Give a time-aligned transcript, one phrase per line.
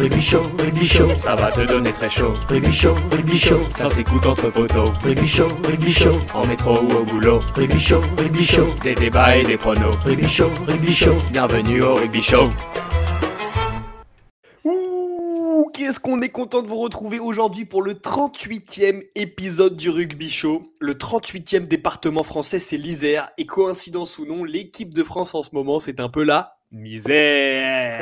[0.00, 2.32] Rugby Show, Rugby Show, ça va te donner très chaud.
[2.48, 4.92] Rugby Show, Rugby Show, ça s'écoute entre poteaux.
[5.04, 7.40] Rugby Show, Rugby Show, en métro ou au boulot.
[7.54, 9.94] Rugby Show, Rugby Show, des débats et des pronos.
[10.02, 12.48] Rugby Show, Rugby Show, bienvenue au Rugby Show.
[14.64, 20.30] Ouh, qu'est-ce qu'on est content de vous retrouver aujourd'hui pour le 38e épisode du Rugby
[20.30, 20.62] Show.
[20.80, 23.28] Le 38e département français, c'est l'Isère.
[23.36, 28.00] Et coïncidence ou non, l'équipe de France en ce moment, c'est un peu la misère.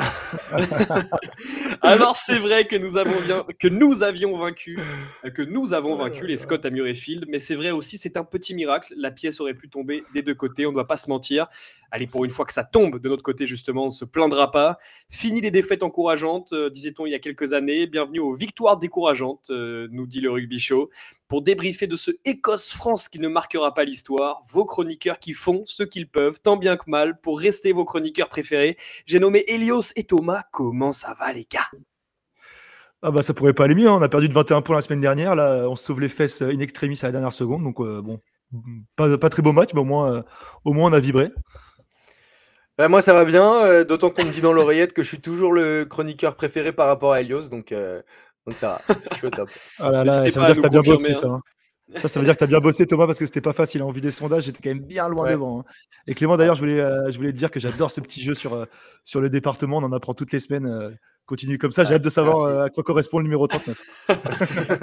[1.81, 4.77] Alors c'est vrai que nous avons bien, que nous avions vaincu,
[5.25, 8.23] euh, que nous avons vaincu les Scott à Murrayfield, mais c'est vrai aussi, c'est un
[8.23, 8.93] petit miracle.
[8.95, 11.47] La pièce aurait pu tomber des deux côtés, on ne doit pas se mentir.
[11.91, 14.51] Allez, pour une fois que ça tombe de notre côté, justement, on ne se plaindra
[14.51, 14.77] pas.
[15.09, 17.87] Fini les défaites encourageantes, euh, disait-on il y a quelques années.
[17.87, 20.89] Bienvenue aux victoires décourageantes, euh, nous dit le Rugby Show.
[21.27, 25.83] Pour débriefer de ce Écosse-France qui ne marquera pas l'histoire, vos chroniqueurs qui font ce
[25.83, 28.77] qu'ils peuvent, tant bien que mal, pour rester vos chroniqueurs préférés.
[29.05, 30.43] J'ai nommé Elios et Thomas.
[30.51, 31.69] Comment ça va, les gars?
[33.01, 33.95] Ah bah ça pourrait pas aller mieux, hein.
[33.97, 36.41] on a perdu de 21 points la semaine dernière, là on se sauve les fesses
[36.41, 38.19] in extremis à la dernière seconde, donc euh, bon,
[38.95, 40.21] pas, très beau match, mais euh,
[40.65, 41.29] au moins on a vibré.
[42.79, 45.19] Bah, moi ça va bien, euh, d'autant qu'on me dit dans l'oreillette que je suis
[45.19, 48.01] toujours le chroniqueur préféré par rapport à Elios, donc, euh,
[48.47, 49.49] donc ça va, je suis au top.
[49.79, 51.27] Ah là là, N'hésitez ça veut dire que t'as bien bossé ça.
[51.27, 51.41] hein.
[51.97, 53.83] Ça, ça veut dire que t'as bien bossé Thomas parce que c'était pas facile.
[53.83, 55.31] En vue des sondages, j'étais quand même bien loin Ouais.
[55.33, 55.61] devant.
[55.61, 55.63] hein.
[56.07, 58.33] Et Clément d'ailleurs, je voulais, euh, je voulais te dire que j'adore ce petit jeu
[58.35, 58.65] sur, euh,
[59.03, 59.77] sur le département.
[59.77, 60.67] On en apprend toutes les semaines.
[60.67, 60.91] euh,
[61.29, 61.83] continue comme ça.
[61.83, 62.57] J'ai hâte de savoir merci.
[62.57, 63.77] euh, à quoi correspond le numéro 39.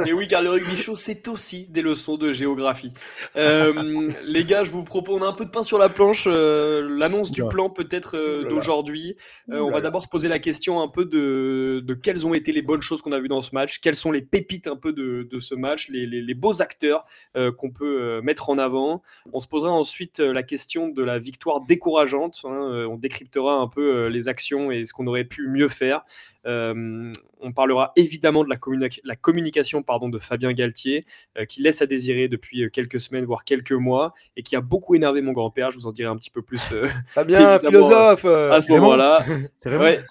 [0.07, 2.93] Et oui, car le rugby show, c'est aussi des leçons de géographie.
[3.37, 6.25] Euh, les gars, je vous propose, on a un peu de pain sur la planche.
[6.27, 9.17] euh, L'annonce du plan peut-être euh, d'aujourd'hui.
[9.51, 12.53] Euh, on va d'abord se poser la question un peu de, de quelles ont été
[12.53, 14.93] les bonnes choses qu'on a vues dans ce match, quelles sont les pépites un peu
[14.93, 17.05] de, de ce match, les, les- les beaux acteurs
[17.37, 19.03] euh, qu'on peut euh, mettre en avant.
[19.33, 22.41] On se posera ensuite euh, la question de la victoire décourageante.
[22.45, 25.69] hein, euh, on décryptera un peu euh, les actions et ce qu'on aurait pu mieux
[25.69, 26.03] faire.
[26.47, 31.05] Euh, on parlera évidemment de la, communi- la communication pardon, de Fabien Galtier,
[31.39, 34.61] euh, qui laisse à désirer depuis euh, quelques semaines, voire quelques mois, et qui a
[34.61, 35.71] beaucoup énervé mon grand-père.
[35.71, 39.25] Je vous en dirai un petit peu plus euh, Fabien, philosophe à ce moment-là.
[39.57, 40.05] C'est.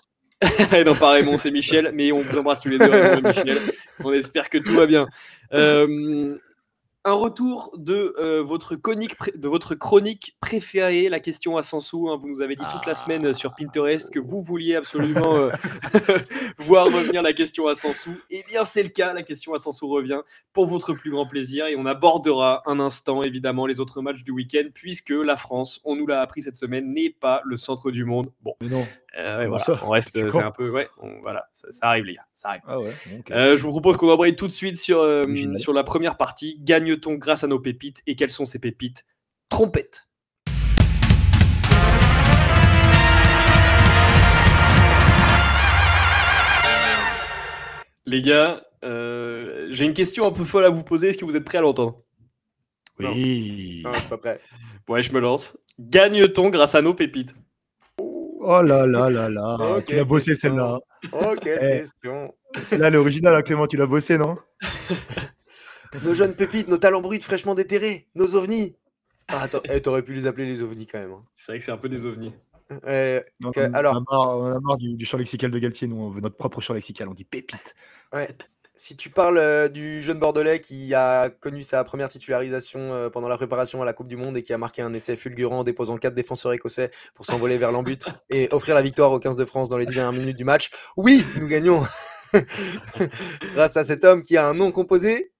[0.78, 3.28] Et non, pas Raymond, c'est Michel, mais on vous embrasse tous les deux, Raymond et
[3.30, 3.58] Michel.
[4.04, 5.08] On espère que tout va bien.
[5.54, 6.38] Euh,
[7.06, 12.10] un retour de, euh, votre chronique de votre chronique préférée, la question à 100 sous.
[12.10, 12.18] hein.
[12.18, 15.52] vous nous avez dit toute la semaine euh, sur Pinterest que vous vouliez absolument euh,
[16.58, 18.18] voir revenir la question à 100 sous.
[18.32, 20.22] Eh bien, c'est le cas, la question à 100 sous revient
[20.52, 21.68] pour votre plus grand plaisir.
[21.68, 25.96] Et on abordera un instant, évidemment, les autres matchs du week-end, puisque la France, on
[25.96, 28.32] nous l'a appris cette semaine, n'est pas le centre du monde.
[28.42, 28.84] Bon, Mais non.
[29.18, 31.68] Euh, ouais, Comment voilà, ça on reste, C'est quand un peu, ouais, on- voilà, ça,
[31.72, 32.62] ça arrive les gars, ça arrive.
[32.68, 32.92] Ah ouais.
[33.32, 35.24] Euh, je vous propose qu'on embraye tout de suite sur, euh,
[35.74, 36.58] la première partie.
[36.62, 39.04] Gagne-t-on grâce à nos pépites Et quelles sont ces pépites?
[39.50, 40.04] Trompette.
[48.06, 51.10] Les gars, euh, j'ai une question un peu folle à vous poser.
[51.10, 52.02] Est-ce que vous êtes prêts à l'entendre?
[53.00, 53.82] Oui.
[53.84, 54.40] Non, je suis pas prêt.
[54.88, 55.58] Ouais, je me lance.
[55.80, 57.36] Gagne-t-on grâce à nos pépites?
[58.48, 59.58] Oh là là là là.
[59.88, 60.80] Tu l'as bossé celle-là.
[61.12, 62.34] Ok, question.
[62.62, 63.66] Celle-là, elle est originale, hein, Clément.
[63.68, 64.38] Tu l'as bossé, non?
[66.04, 68.76] Nos jeunes pépites, nos talents bruts fraîchement déterrés, nos ovnis.
[69.30, 71.14] Ah, attends, eh, t'aurais pu les appeler les ovnis quand même.
[71.14, 71.24] hein.
[71.34, 72.34] C'est vrai que c'est un peu des ovnis.
[72.86, 73.94] Euh, Non, Ok, on, alors.
[73.96, 75.88] on a marre, on a marre du, du champ lexical de Galtier.
[75.88, 77.08] Nous, on veut notre propre champ lexical.
[77.08, 77.74] On dit pépite.
[78.14, 78.36] ouais.
[78.78, 83.30] Si tu parles euh, du jeune Bordelais qui a connu sa première titularisation euh, pendant
[83.30, 85.64] la préparation à la Coupe du Monde et qui a marqué un essai fulgurant en
[85.64, 89.46] déposant quatre défenseurs écossais pour s'envoler vers l'embut et offrir la victoire aux 15 de
[89.46, 91.86] France dans les 10 dernières minutes du match, oui, nous gagnons
[93.54, 95.32] grâce à cet homme qui a un nom composé.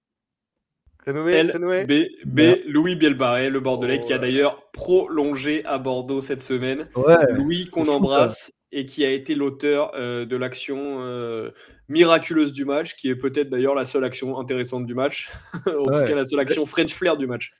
[1.06, 1.92] Renommé, renommé LB
[2.24, 6.88] B, Louis Bielbarré, le Bordelais, Oh qui a d'ailleurs prolongé à Bordeaux cette semaine.
[6.96, 7.32] Ouais.
[7.34, 11.50] Louis qu'on embrasse et qui a été l'auteur euh, de l'action euh,
[11.88, 15.30] miraculeuse du match, qui est peut-être d'ailleurs la seule action intéressante du match,
[15.66, 17.54] en tout cas la seule action French flair du match.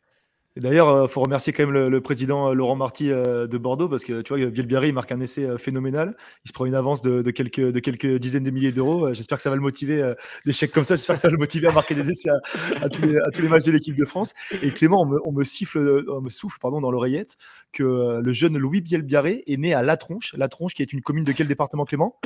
[0.56, 3.59] Et d'ailleurs, il faut remercier quand même le, le président euh, Laurent Marty euh, de
[3.59, 6.17] Bordeaux parce que tu vois, Bielbiarri il marque un essai euh, phénoménal.
[6.44, 9.08] Il se prend une avance de, de quelques, de quelques dizaines de milliers d'euros.
[9.08, 10.14] Euh, J'espère que ça va le motiver, euh,
[10.47, 12.38] des chèques comme ça, j'espère que ça va le motiver à marquer des essais à,
[12.81, 14.32] à tous, les, à tous les matchs de l'équipe de France.
[14.62, 17.37] Et Clément, on me, on me siffle, euh, on me souffle pardon, dans l'oreillette
[17.73, 20.32] que euh, le jeune Louis Bielbiarré est né à La Tronche.
[20.38, 22.19] La Tronche, qui est une commune de quel département, Clément?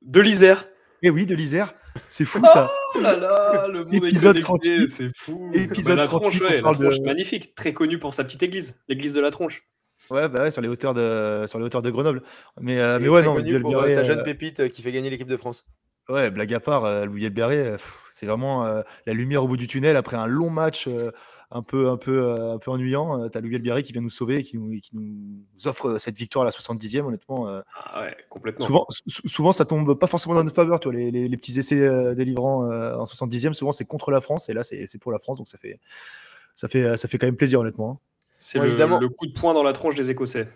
[0.00, 0.66] De l'Isère.
[1.02, 1.74] Eh oui, de l'Isère.
[2.10, 2.70] C'est fou ça.
[2.94, 4.88] Oh là là, le monde Épisode connecté, 38.
[4.88, 5.50] c'est fou.
[5.54, 8.24] Épisode Bah, la 38, tronche, ouais, la parle de- tronche magnifique, très connue pour sa
[8.24, 9.62] petite église, l'église de la tronche.
[10.10, 12.22] Ouais, bah ouais, sur les hauteurs de, sur les hauteurs de Grenoble.
[12.60, 14.90] Mais, euh, mais ouais, non, connu pour euh, sa euh, jeune pépite euh, qui fait
[14.92, 15.64] gagner l'équipe de France.
[16.08, 17.76] Ouais, blague à part, Louis Elberé,
[18.10, 20.88] c'est vraiment la lumière au bout du tunnel après un long match,
[21.50, 23.22] un peu, un peu, euh, un peu ennuyant.
[23.22, 26.16] Euh, T'as Louis Biarré qui vient nous sauver et qui nous, qui nous offre cette
[26.16, 27.48] victoire à la 70e, honnêtement.
[27.48, 28.66] euh, Ah ouais, complètement.
[28.66, 31.36] souvent, sou- souvent, ça tombe pas forcément dans notre faveur, tu vois, les, les- les
[31.36, 35.10] petits essais délivrants en 70e, souvent c'est contre la France, et là c'est c'est pour
[35.12, 35.80] la France, donc ça fait,
[36.54, 37.90] ça fait, ça fait quand même plaisir, honnêtement.
[37.92, 37.98] hein.
[38.38, 39.00] C'est Ouais, le, évidemment.
[39.00, 40.48] le coup de poing dans la tronche des Écossais.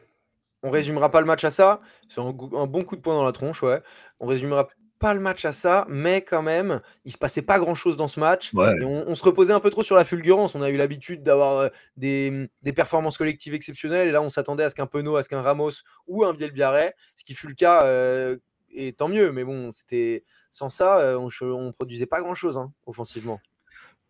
[0.63, 1.81] On résumera pas le match à ça.
[2.09, 3.83] C'est un, un bon coup de poing dans la tronche, ouais.
[4.21, 4.69] On résumera
[5.03, 8.07] pas le match à ça, mais quand même, il se passait pas grand chose dans
[8.07, 8.55] ce match.
[8.55, 8.73] Ouais.
[8.81, 10.55] Et on, on se reposait un peu trop sur la fulgurance.
[10.55, 14.09] On a eu l'habitude d'avoir euh, des, des performances collectives exceptionnelles.
[14.09, 15.73] Et là, on s'attendait à ce qu'un Penaud, à ce qu'un Ramos
[16.07, 18.37] ou un Bielbiaré, ce qui fut le cas, euh,
[18.71, 19.33] et tant mieux.
[19.33, 23.41] Mais bon, c'était sans ça, euh, on, produisait pas grand chose offensivement.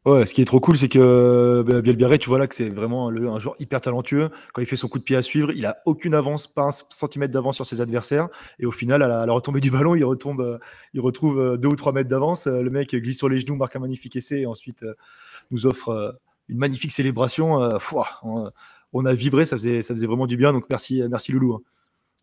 [0.04, 2.70] Ouais, ce qui est trop cool, c'est que bah, Bielbiaré, tu vois là que c'est
[2.70, 4.30] vraiment un joueur hyper talentueux.
[4.52, 6.70] Quand il fait son coup de pied à suivre, il a aucune avance, pas un
[6.90, 8.28] centimètre d'avance sur ses adversaires.
[8.58, 10.58] Et au final, à la, retombée du ballon, il retombe, euh,
[10.92, 12.48] il retrouve euh, deux ou trois mètres d'avance.
[12.48, 14.94] Euh, Le mec glisse sur les genoux, marque un magnifique essai et ensuite euh,
[15.52, 16.10] nous offre euh,
[16.48, 17.62] une magnifique célébration.
[17.62, 18.50] Euh, fouah, on,
[18.92, 20.52] on a vibré, ça faisait, ça faisait vraiment du bien.
[20.52, 21.54] Donc merci, merci Loulou.
[21.54, 21.60] hein.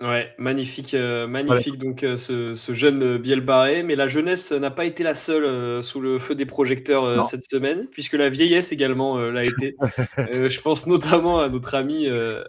[0.01, 4.53] Ouais, magnifique, euh, magnifique donc euh, ce, ce jeune euh, Biel Barré, mais la jeunesse
[4.53, 8.13] n'a pas été la seule euh, sous le feu des projecteurs euh, cette semaine, puisque
[8.13, 9.75] la vieillesse également euh, l'a été.
[10.33, 12.43] Euh, je pense notamment à notre ami, euh,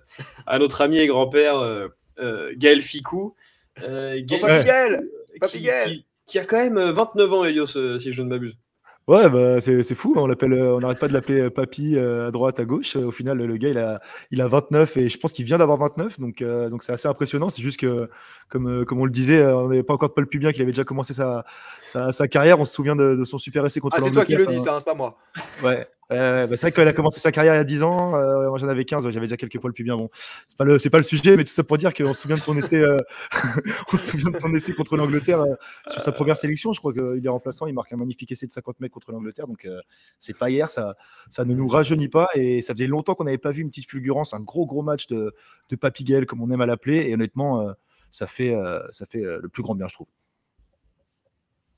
[0.47, 1.89] à notre ami et grand-père euh,
[2.21, 3.35] euh, Gaël Ficou,
[3.83, 5.01] euh, Gaël
[5.43, 8.57] Oh, qui, qui- qui a quand même euh, 29 ans, Elios, si je ne m'abuse.
[9.11, 10.15] Ouais, bah, c'est c'est fou.
[10.17, 12.95] On l'appelle, euh, on n'arrête pas de l'appeler euh, Papy euh, à droite, à gauche.
[12.95, 15.79] Au final, le gars, il a, il a 29 et je pense qu'il vient d'avoir
[15.79, 16.21] 29.
[16.21, 17.51] Donc, euh, donc c'est assez impressionnant.
[17.51, 18.09] C'est juste que,
[18.49, 20.63] comme, euh, comme on le disait, euh, on n'avait pas encore de Paul Pubien qu'il
[20.63, 21.45] avait déjà commencé sa,
[21.85, 22.61] sa, sa carrière.
[22.61, 24.61] On se souvient de, de son super essai contre Ah, c'est toi qui le dis,
[24.61, 25.19] ça, hein, c'est pas moi.
[25.65, 28.15] Ouais, euh, bah, c'est vrai qu'il a commencé sa carrière il y a 10 ans.
[28.17, 29.05] euh, moi, j'en avais 15.
[29.07, 29.97] ouais, J'avais déjà quelques poils plus bien.
[29.97, 30.11] Bon,
[30.49, 32.43] c'est pas le, pas le sujet, mais tout ça pour dire qu'on se souvient de
[32.43, 32.99] son essai, euh,
[33.93, 35.45] on se souvient de son essai contre l'Angleterre
[35.87, 36.73] sur sa première sélection.
[36.73, 37.67] Je crois qu'il est remplaçant.
[37.67, 39.47] Il marque un magnifique essai de 50 mètres contre l'Angleterre.
[39.47, 39.69] Donc,
[40.19, 40.69] c'est pas hier.
[40.69, 40.97] Ça,
[41.39, 42.29] ne nous rajeunit pas.
[42.35, 45.07] Et ça faisait longtemps qu'on n'avait pas vu une petite fulgurance, un gros, gros match
[45.07, 45.33] de,
[45.69, 47.09] de Papy comme on aime à l'appeler.
[47.09, 47.75] Et honnêtement,
[48.11, 48.55] ça fait,
[48.91, 50.09] ça fait le plus grand bien, je trouve.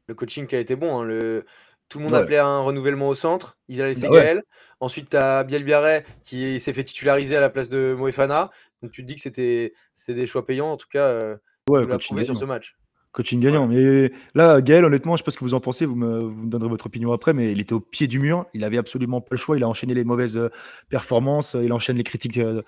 [0.08, 1.02] Le coaching qui a été bon.
[1.02, 1.42] hein.
[1.92, 2.20] Tout le monde Ouais.
[2.20, 3.58] appelait à un renouvellement au centre.
[3.68, 4.22] Ils a laissé Bah ouais.
[4.22, 4.42] Gaël.
[4.80, 8.50] Ensuite, tu as Bielbiaré qui s'est fait titulariser à la place de Moefana.
[8.82, 9.74] Donc, tu te dis que c'était
[10.08, 10.72] des choix payants.
[10.72, 11.36] En tout cas, euh,
[11.68, 12.76] Ouais, l'a prouvé sur ce match.
[13.12, 13.66] Coaching gagnant.
[13.66, 16.44] Mais là, Gaël, honnêtement, je sais pas ce que vous en pensez, vous me, vous
[16.44, 18.46] me donnerez votre opinion après, mais il était au pied du mur.
[18.54, 19.58] Il avait absolument pas le choix.
[19.58, 20.48] Il a enchaîné les mauvaises euh,
[20.88, 21.54] performances.
[21.62, 22.62] Il enchaîne les critiques euh,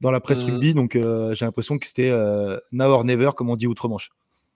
[0.00, 0.50] dans la presse Mhm.
[0.54, 0.74] rugby.
[0.74, 4.10] Donc, euh, j'ai l'impression que c'était euh, now or never, comme on dit outre-Manche.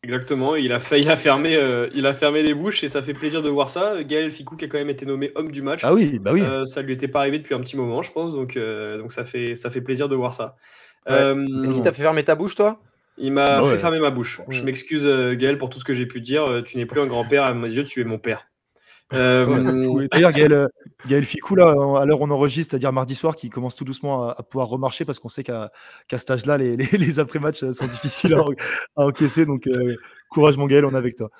[0.04, 3.02] Exactement, il a, fait, il, a fermé, euh, il a fermé les bouches et ça
[3.02, 4.04] fait plaisir de voir ça.
[4.04, 5.80] Gaël Ficou qui a quand même été nommé homme du match.
[5.82, 6.40] Ah oui, bah oui.
[6.40, 9.10] Euh, ça lui était pas arrivé depuis un petit moment, je pense, donc, euh, donc
[9.10, 10.54] ça, fait, ça fait plaisir de voir ça.
[11.08, 11.14] Ouais.
[11.16, 12.80] Euh, Est-ce qu'il t'a fait fermer ta bouche, toi?
[13.16, 13.78] Il m'a Bah fait ouais.
[13.78, 14.40] fermer ma bouche.
[14.48, 16.62] Je m'excuse, Gaël, pour tout ce que j'ai pu dire.
[16.64, 18.46] Tu n'es plus un grand-père à mes yeux, tu es mon père.
[19.14, 20.66] Euh, D'ailleurs, Gaël, euh,
[21.08, 21.70] Gaël Ficou, là,
[22.00, 24.68] à l'heure où on enregistre, c'est-à-dire mardi soir, qui commence tout doucement à, à pouvoir
[24.68, 25.70] remarcher parce qu'on sait qu'à
[26.08, 28.50] qu'à cet âge-là, les, les, les après-matchs euh, sont difficiles à, en-
[28.96, 29.46] à encaisser.
[29.46, 29.96] Donc, euh,
[30.28, 31.30] courage, mon Gaël, on est avec toi.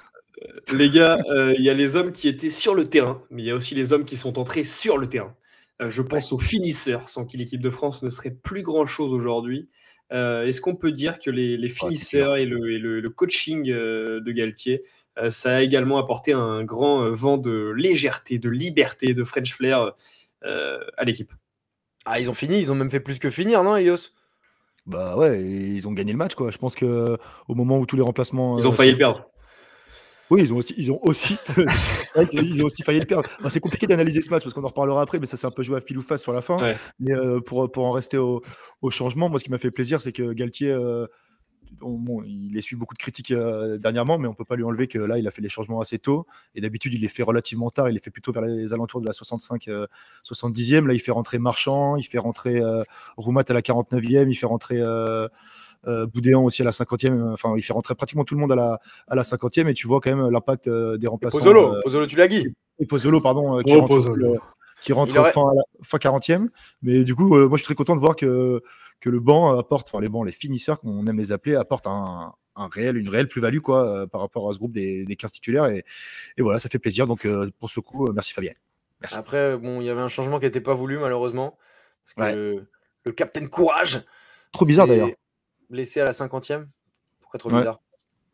[0.73, 1.19] les gars,
[1.57, 3.75] il y a les hommes qui étaient sur le terrain, mais il y a aussi
[3.75, 5.35] les hommes qui sont entrés sur le terrain.
[5.81, 9.69] Je pense aux finisseurs, sans qui l'équipe de France ne serait plus grand-chose aujourd'hui.
[10.13, 13.71] Euh, Est-ce qu'on peut dire que les, les finisseurs et le, et le- le coaching
[13.71, 14.83] euh, de Galtier,
[15.31, 19.93] ça a également apporté un grand euh, vent de légèreté, de liberté, de French flair
[20.45, 21.33] euh, à l'équipe
[22.05, 22.61] Ah, ils ont fini.
[22.61, 24.11] Ils ont même fait plus que finir, non, Elios?
[24.87, 26.51] Bah ouais, ils ont gagné le match, quoi.
[26.51, 28.59] Je pense que au moment où tous les remplacements.
[28.59, 29.29] Ils ont euh, failli le perdre.
[30.31, 31.39] Oui, ils ont aussi, ils ont aussi,
[32.31, 33.29] qu'ils ont aussi failli le perdre.
[33.39, 35.51] Enfin, c'est compliqué d'analyser ce match parce qu'on en reparlera après, mais ça s'est un
[35.51, 36.59] peu joué à pile ou face sur la fin.
[36.59, 36.77] Ouais.
[37.01, 38.43] Mais euh, pour, pour en rester au,
[38.83, 41.07] au changement, moi, ce qui m'a fait plaisir, c'est que Galtier, euh,
[41.83, 44.87] on- bon, il essuie beaucoup de critiques euh, dernièrement, mais on peut pas lui enlever
[44.89, 46.27] que là, il a fait les changements assez tôt.
[46.55, 47.89] Et d'habitude, il les fait relativement tard.
[47.89, 49.87] Il les fait plutôt vers les alentours de la 65, euh,
[50.23, 50.87] 70e.
[50.87, 52.83] Là, il fait rentrer Marchand, il fait rentrer euh,
[53.17, 55.29] Roumat à la 49e, il fait rentrer euh,
[55.87, 57.33] euh, Boudéan aussi à la 50e.
[57.33, 59.69] Enfin, il fait rentrer pratiquement tout le monde à la, à la 50e.
[59.69, 61.39] Et tu vois quand même l'impact euh, des remplaçants.
[61.39, 62.47] Pozzolo, euh, Pozzolo, tu l'as dit.
[62.79, 64.35] et Pozzolo, pardon, euh, qui Oh, rentre, Pozzolo.
[64.35, 64.39] euh,
[64.83, 66.49] qui rentre aurait- fin, à la- fin 40e.
[66.83, 68.63] Mais du coup, euh, moi, je suis très content de voir que,
[69.01, 72.33] que le banc apporte, enfin, les bancs, les finisseurs, qu'on aime les appeler, apportent un,
[72.57, 75.33] un réel, une réelle plus-value quoi, euh, par rapport à ce groupe des, des 15
[75.33, 75.67] titulaires.
[75.67, 75.85] Et,
[76.37, 77.07] et voilà, ça fait plaisir.
[77.07, 78.53] Donc, euh, pour ce coup, euh, merci Fabien.
[79.01, 79.17] Merci.
[79.17, 81.57] Après, bon, il y avait un changement qui n'était pas voulu, malheureusement.
[82.17, 82.41] Parce que Ouais.
[82.41, 82.67] le,
[83.05, 84.05] le capitaine Courage.
[84.51, 85.11] Trop bizarre d'ailleurs.
[85.71, 86.67] Blessé à la 50e.
[87.21, 87.59] Pourquoi trop Ouais.
[87.59, 87.81] bizarre?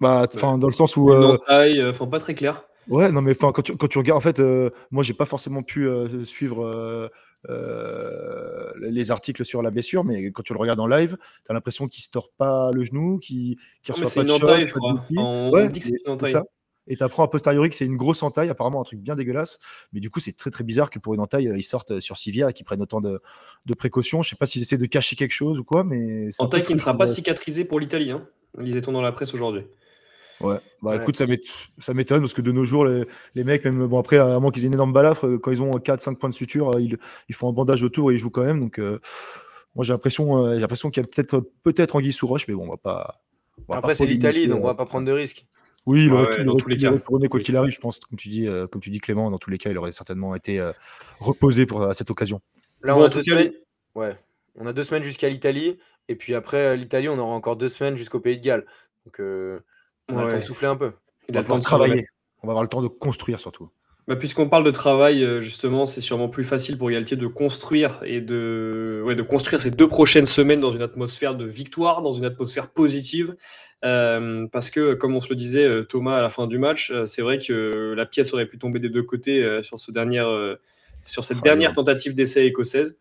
[0.01, 1.11] Bah, enfin, dans le sens où.
[1.11, 2.65] Euh, euh, enfin pas très clair.
[2.89, 5.63] Ouais, non, mais quand tu, quand tu regardes, en fait, euh, moi, j'ai pas forcément
[5.63, 7.11] pu euh, suivre
[7.49, 11.51] euh, euh, les articles sur la blessure, mais quand tu le regardes en live, tu
[11.51, 13.57] as l'impression qu'il se tord pas le genou, qu'il
[13.89, 15.19] mais reçoit pas de entaille, pas de.
[15.19, 16.35] On, Ouais, dit que c'est une entaille.
[16.87, 19.59] Et tu apprends a posteriori que c'est une grosse entaille, apparemment un truc bien dégueulasse.
[19.95, 22.51] Mais du coup, c'est très très bizarre que pour une entaille, ils sortent sur civière
[22.51, 23.21] et qu'ils prennent autant de,
[23.77, 24.23] précautions.
[24.23, 26.29] Je sais pas s'ils essaient de cacher quelque chose ou quoi, mais.
[26.39, 28.27] Entaille qui ne sera pas cicatrisée pour l'Italie, hein,
[28.59, 29.65] lisait-on dans la presse aujourd'hui.
[30.41, 34.19] Ouais, bah écoute, ça m'étonne parce que de nos jours, les, mecs, même bon, après,
[34.19, 36.99] à moins qu'ils aient une énorme balafre, quand ils ont 4-5 points de suture, ils,
[37.35, 38.61] font un bandage autour et ils jouent quand même.
[38.61, 38.99] Donc, euh,
[39.75, 42.71] moi, j'ai l'impression l'impression qu'il y a peut-être peut-être Anguille sous roche, mais bon, on
[42.71, 43.21] va pas.
[43.71, 45.47] après, c'est l'Italie, donc on va euh, pas prendre de risques.
[45.87, 46.91] Oui, il aurait, pu, dans tous les cas.
[46.99, 49.51] quoi qu'il arrive, je pense, comme tu, dis, euh, comme tu dis Clément, dans tous
[49.51, 50.63] les cas, il aurait certainement été
[51.21, 52.41] reposé pour cette occasion.
[52.83, 53.53] Là, on, a deux semaines...
[53.95, 54.17] ouais.
[54.57, 57.97] on a deux semaines jusqu'à l'Italie, et puis après l'Italie, on aura encore deux semaines
[57.97, 58.65] jusqu'au Pays de Galles.
[59.05, 59.21] Donc,
[60.09, 60.93] on va le temps de souffler un peu.
[61.29, 62.05] Il on va travailler.
[62.43, 63.71] On va avoir le temps de construire surtout.
[64.07, 68.03] Bah, Puisqu'on parle de travail, euh, justement, c'est sûrement plus facile pour Galtier de construire
[68.05, 72.13] et de, ouais, de construire ces deux prochaines semaines dans une atmosphère de victoire, dans
[72.13, 73.35] une atmosphère positive.
[73.85, 76.93] Euh, parce que, comme on se le disait, euh, Thomas, à la fin du match,
[77.07, 80.23] c'est vrai que la pièce aurait pu tomber des deux côtés sur, ce dernier,
[81.03, 82.99] sur cette ah, dernière tentative d'essai écossaise.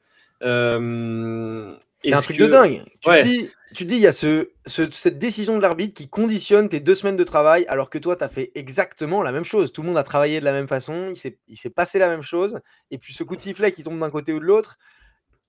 [2.03, 2.81] C'est un truc de dingue.
[3.01, 6.69] Tu te dis, tu dis, il y a ce, cette décision de l'arbitre qui conditionne
[6.69, 9.72] tes deux semaines de travail, alors que toi, tu as fait exactement la même chose.
[9.72, 11.13] Tout le monde a travaillé de la même façon,
[11.48, 12.60] il s'est passé la même chose.
[12.91, 14.77] Et puis ce coup de sifflet qui tombe d'un côté ou de l'autre,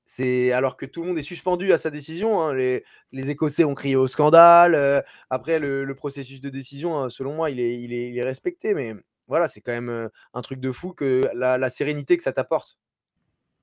[0.07, 2.43] c'est alors que tout le monde est suspendu à sa décision.
[2.43, 2.55] Hein.
[2.55, 4.75] Les, les, Écossais ont crié au scandale.
[4.75, 8.25] Euh, après, le, processus de décision, hein, selon moi, il est, il, est, il est,
[8.25, 8.75] respecté.
[8.75, 8.95] Mais
[9.29, 12.33] voilà, c'est quand même euh, un truc de fou que la, la sérénité que ça
[12.33, 12.79] t'apporte.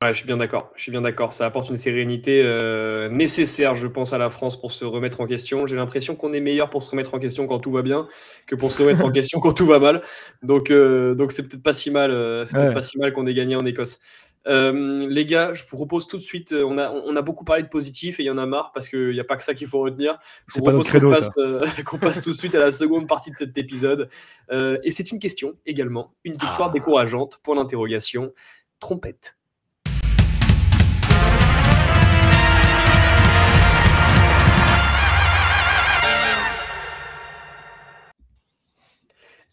[0.01, 0.71] Ouais, je suis bien d'accord.
[0.75, 1.31] Je suis bien d'accord.
[1.31, 5.27] Ça apporte une sérénité euh, nécessaire, je pense, à la France pour se remettre en
[5.27, 5.67] question.
[5.67, 8.07] J'ai l'impression qu'on est meilleur pour se remettre en question quand tout va bien
[8.47, 10.01] que pour se remettre en question quand tout va mal.
[10.41, 12.09] Donc, euh, donc c'est peut-être pas si mal.
[12.09, 13.99] Euh, c'est peut-être pas si mal qu'on ait gagné en Écosse.
[14.47, 16.51] les gars, je vous propose tout de suite.
[16.51, 18.89] On a, on a beaucoup parlé de positif et il y en a marre parce
[18.89, 20.17] qu'il n'y a pas que ça qu'il faut retenir.
[20.47, 21.13] C'est pas notre credo,
[21.85, 24.09] qu'on passe, tout de suite à la seconde partie de cet épisode.
[24.51, 26.73] et c'est une question également, une victoire ah.
[26.73, 27.39] décourageante.
[27.43, 28.33] pour l'interrogation.
[28.79, 29.35] Trompette.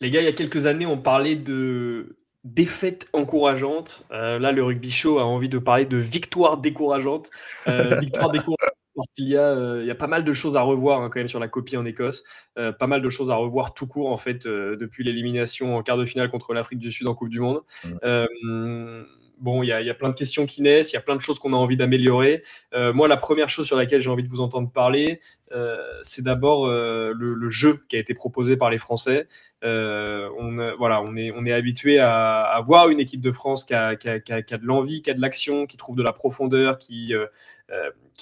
[0.00, 4.04] Les gars, il y a quelques années, on parlait de défaites encourageantes.
[4.12, 7.30] Euh, là, le rugby show a envie de parler de victoire décourageante.
[7.66, 11.02] Euh, victoire décourageante parce qu'il y, euh, y, a pas mal de choses à revoir
[11.02, 12.24] hein, quand même sur la copie en Écosse.
[12.56, 16.04] pas mal de choses à revoir tout court en fait depuis l'élimination en quart de
[16.04, 17.62] finale contre l'Afrique du Sud en Coupe du Monde.
[17.84, 19.04] Mmh
[19.40, 21.38] bon, il y, a plein de questions qui naissent, il y a plein de choses
[21.38, 22.42] qu'on a envie d'améliorer.
[22.74, 25.20] Euh, moi, la première chose sur laquelle j'ai envie de vous entendre parler,
[25.52, 29.26] euh, c'est d'abord euh, le, jeu qui a été proposé par les Français.
[29.62, 35.02] on, voilà, on est, habitué à, voir une équipe de France qui a, de l'envie,
[35.02, 37.12] qui a de l'action, qui trouve de la profondeur, qui,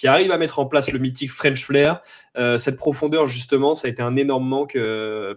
[0.04, 2.00] arrive à mettre en place le mythique French Flair.
[2.58, 4.78] cette profondeur, justement, ça a été un énorme manque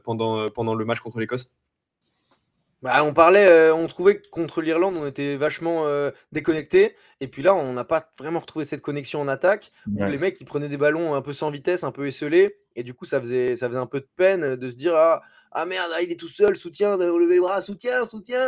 [0.04, 1.52] pendant le match contre l'Écosse.
[2.82, 6.96] Bah, on parlait, euh, on trouvait que contre l'Irlande, on était vachement euh, déconnecté.
[7.20, 9.72] Et puis là, on n'a pas vraiment retrouvé cette connexion en attaque.
[9.86, 12.58] Les mecs, ils prenaient des ballons un peu sans vitesse, un peu esselés.
[12.78, 15.22] Et du coup, ça faisait, ça faisait un peu de peine de se dire Ah,
[15.52, 18.48] ah merde, ah, il est tout seul, soutien, de lever les bras, soutien, soutien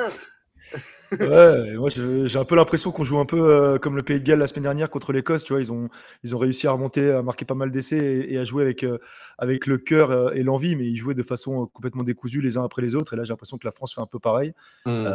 [1.19, 4.25] ouais, moi j'ai un peu l'impression qu'on joue un peu euh, comme le Pays de
[4.25, 5.43] Galles la semaine dernière contre l'Écosse.
[5.43, 5.89] Tu vois, ils ont,
[6.23, 8.97] ils ont réussi à remonter, à marquer pas mal d'essais et, à jouer avec, euh,
[9.37, 12.63] avec le cœur euh, et l'envie, mais ils jouaient de façon complètement décousue les uns
[12.63, 13.13] après les autres.
[13.13, 14.53] Et là, j'ai l'impression que la France fait un peu pareil.
[14.85, 15.07] Mmh.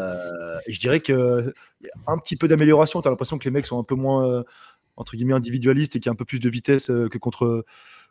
[0.66, 3.00] et je dirais qu'il y a un petit peu d'amélioration.
[3.00, 4.44] Tu as l'impression que les mecs sont un peu moins,
[4.96, 7.64] entre guillemets, individualistes et qu'il y a un peu plus de vitesse que contre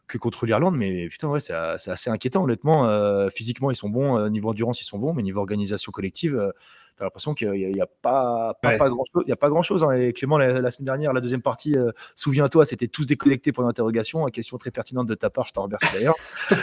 [0.07, 2.87] que contre l'Irlande, mais putain, ouais, c'est assez inquiétant, honnêtement.
[3.31, 6.53] physiquement, ils sont bons, niveau endurance, ils sont bons, mais niveau organisation collective,
[6.95, 9.23] tu as l'impression qu'il n'y a, pas, pas, grand-chose.
[9.25, 9.83] Il y a pas grand-chose.
[9.83, 9.91] Hein.
[9.91, 14.23] Et Clément, la, semaine dernière, la deuxième partie, euh, souviens-toi, c'était tous déconnectés pour l'interrogation.
[14.25, 16.15] Question très pertinente de ta part, je t'en remercie d'ailleurs.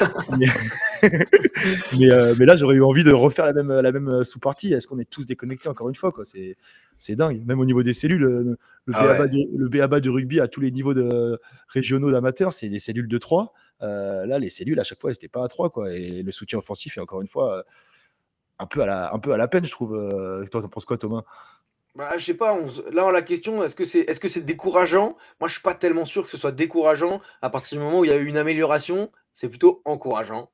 [2.02, 4.72] Euh, mais, là, j'aurais eu envie de refaire la même, la même euh, sous-partie.
[4.72, 6.24] Est-ce qu'on est tous déconnectés encore une fois quoi?
[6.24, 6.56] C'est,
[6.98, 7.44] c'est dingue.
[7.46, 10.94] Même au niveau des cellules, le, le, ah BABA, du, rugby à tous les niveaux
[10.94, 13.52] de, régionaux d'amateurs, c'est des cellules de 3.
[13.80, 15.70] là, les cellules, à chaque fois, elles n'étaient pas à 3.
[15.70, 15.92] Quoi.
[15.94, 17.64] Et le soutien offensif, et encore une fois,
[18.62, 19.94] un peu à la, un peu à la peine, je trouve.
[19.94, 21.22] Euh, toi, t'en penses quoi, Thomas?
[21.94, 22.56] Bah, je sais pas,
[22.90, 25.16] là, la question, est-ce que c'est est -ce c'est décourageant?
[25.40, 27.20] Moi, je suis pas tellement sûr que ce soit décourageant.
[27.42, 30.50] À partir du moment où il y a eu une amélioration, c'est plutôt encourageant.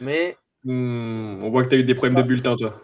[0.00, 0.36] Mais.
[0.64, 2.80] Hmm, on voit que tu as eu des problèmes de bulletin, toi.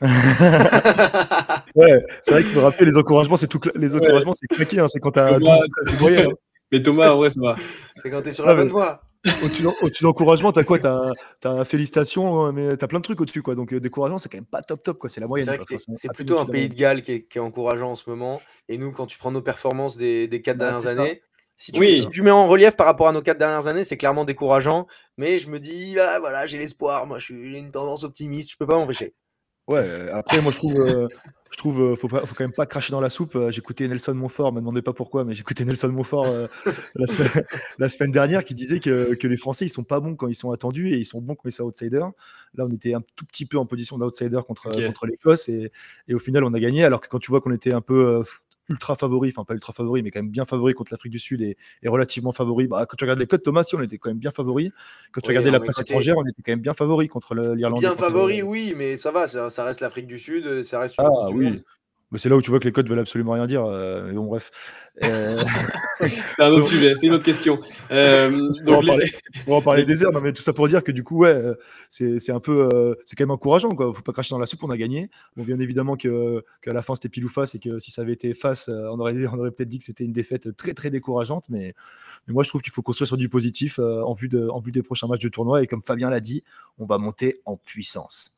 [1.76, 4.88] ouais, c'est vrai qu'il faut rappeler les encouragements, c'est tout les encouragements, c'est claqué, hein,
[4.88, 6.28] c'est quand tu as hein.
[6.72, 7.56] Mais Thomas, en vrai, ça va.
[7.96, 9.02] C'est quand tu es sur la bonne voie.
[9.42, 10.78] Au-dessus d'encouragement, t'as quoi?
[10.78, 11.12] T'as
[11.44, 13.54] as félicitations, hein, mais t'as plein de trucs au-dessus, quoi.
[13.54, 15.08] Donc euh, découragement, c'est quand même pas top top, quoi.
[15.08, 15.58] C'est la moyenne.
[15.94, 18.40] C'est plutôt un pays de Galles qui est, encourageant en ce moment.
[18.68, 21.22] Et nous, quand tu prends nos performances des, des quatre dernières années,
[21.56, 22.00] Si tu, Oui.
[22.00, 24.88] si tu mets en relief par rapport à nos quatre dernières années, c'est clairement décourageant.
[25.16, 27.06] Mais je me dis, ah, voilà, j'ai l'espoir.
[27.06, 28.50] Moi, je suis j'ai une tendance optimiste.
[28.50, 29.14] Je peux pas m'empêcher.
[29.68, 31.06] Ouais, euh, après, moi, je trouve, euh,
[31.52, 33.36] je trouve euh, faut, pas, faut quand même pas cracher dans la soupe.
[33.36, 36.46] Euh, J'écoutais Nelson Montfort, me demandez pas pourquoi, mais j'écoutais Nelson Montfort euh,
[36.96, 37.44] la, semaine,
[37.78, 40.34] la semaine dernière qui disait que, que les Français, ils sont pas bons quand ils
[40.34, 42.10] sont attendus et ils sont bons quand ils sont outsiders.
[42.54, 44.70] Là, on était un tout petit peu en position d'outsider contre,
[45.06, 45.70] l'Écosse et,
[46.08, 46.84] et au final, on a gagné.
[46.84, 48.24] Alors que quand tu vois qu'on était un peu
[48.68, 51.42] ultra favori, enfin pas ultra favori, mais quand même bien favori contre l'Afrique du Sud
[51.42, 52.66] et, et relativement favori.
[52.68, 54.72] Bah, quand tu regardes les codes, Thomas, si on était quand même bien favori.
[55.12, 57.80] Quand tu Oui, regardais la presse étrangère, on était quand même bien favori contre l'Irlande.
[57.80, 59.26] Bien contre- favori, oui, mais ça va.
[59.26, 60.62] Ça, ça reste l'Afrique du Sud.
[60.62, 61.44] Ça reste une Ah oui.
[61.46, 61.62] Monde.
[62.12, 63.64] Mais c'est là où tu vois que les codes veulent absolument rien dire.
[63.64, 64.50] euh, mais bon, bref.
[65.02, 65.38] Euh,
[65.98, 67.60] C'est un autre sujet, c'est une autre question.
[67.92, 69.12] Euh, on, va parler,
[69.46, 71.18] on va en parler des heures, non, mais tout ça pour dire que du coup,
[71.18, 71.40] ouais,
[71.88, 73.92] c'est un peu, c'est quand même encourageant, quoi.
[73.92, 75.10] Faut pas cracher dans la soupe, on a gagné.
[75.36, 78.02] Bon, bien évidemment que qu'à la fin c'était pile ou face et que si ça
[78.02, 80.90] avait été face, on aurait, on aurait peut-être dit que c'était une défaite très très
[80.90, 81.72] décourageante, mais,
[82.26, 84.72] mais moi je trouve qu'il faut construire sur du positif en vue de, en vue
[84.72, 86.42] des prochains matchs de tournoi et comme Fabien l'a dit,
[86.78, 88.32] on va monter en puissance.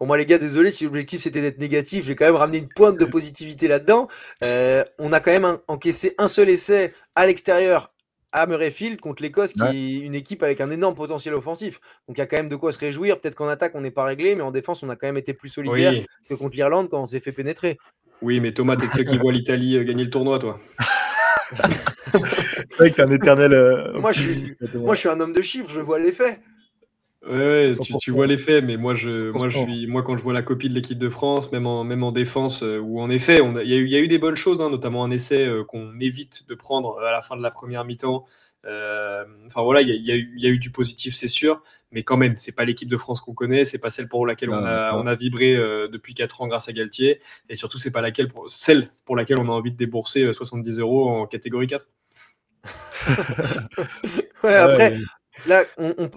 [0.00, 2.04] Bon, moi, les gars, désolé si l'objectif c'était d'être négatif.
[2.04, 4.08] J'ai quand même ramené une pointe de positivité là-dedans.
[4.44, 7.92] Euh, on a quand même un- encaissé un seul essai à l'extérieur
[8.30, 9.74] à Murrayfield contre l'Écosse, qui Ouais.
[9.74, 11.80] est une équipe avec un énorme potentiel offensif.
[12.06, 13.18] Donc, il y a quand même de quoi se réjouir.
[13.20, 15.32] Peut-être qu'en attaque, on n'est pas réglé, mais en défense, on a quand même été
[15.34, 16.06] plus solidaire oui.
[16.28, 17.78] que contre l'Irlande quand on s'est fait pénétrer.
[18.20, 20.60] oui, mais Thomas, t'es de ceux qui voient l'Italie euh, gagner le tournoi, toi.
[21.52, 23.52] C'est vrai que t'es un éternel.
[23.54, 24.84] euh, Moi, je suis- optimiste, Thomas.
[24.84, 26.40] Moi, je suis un homme de chiffres, je vois les faits.
[27.28, 27.98] Ouais, ouais, tu, 100%.
[27.98, 29.62] tu vois les faits, mais moi, je, moi, je 100%.
[29.64, 32.10] suis, moi, quand je vois la copie de l'équipe de France, même en, même en
[32.12, 34.36] défense, euh, où en effet, il y, a eu- il y a eu des bonnes
[34.36, 37.50] choses, hein, notamment un essai euh, qu'on évite de prendre à la fin de la
[37.50, 38.24] première mi-temps.
[38.64, 41.28] Euh, Enfin voilà, il y, y a eu- il y a eu du positif, c'est
[41.28, 41.60] sûr,
[41.92, 44.50] mais quand même, c'est pas l'équipe de France qu'on connaît, c'est pas celle pour laquelle
[44.50, 47.90] on a, on a vibré euh, depuis 4 ans grâce à Galtier, et surtout, c'est
[47.92, 51.26] pas laquelle pour, celle pour laquelle on a envie de débourser euh, 70 euros en
[51.26, 51.86] catégorie 4.
[54.44, 54.96] Ouais, après, Ouais,
[55.46, 56.10] là, on- on-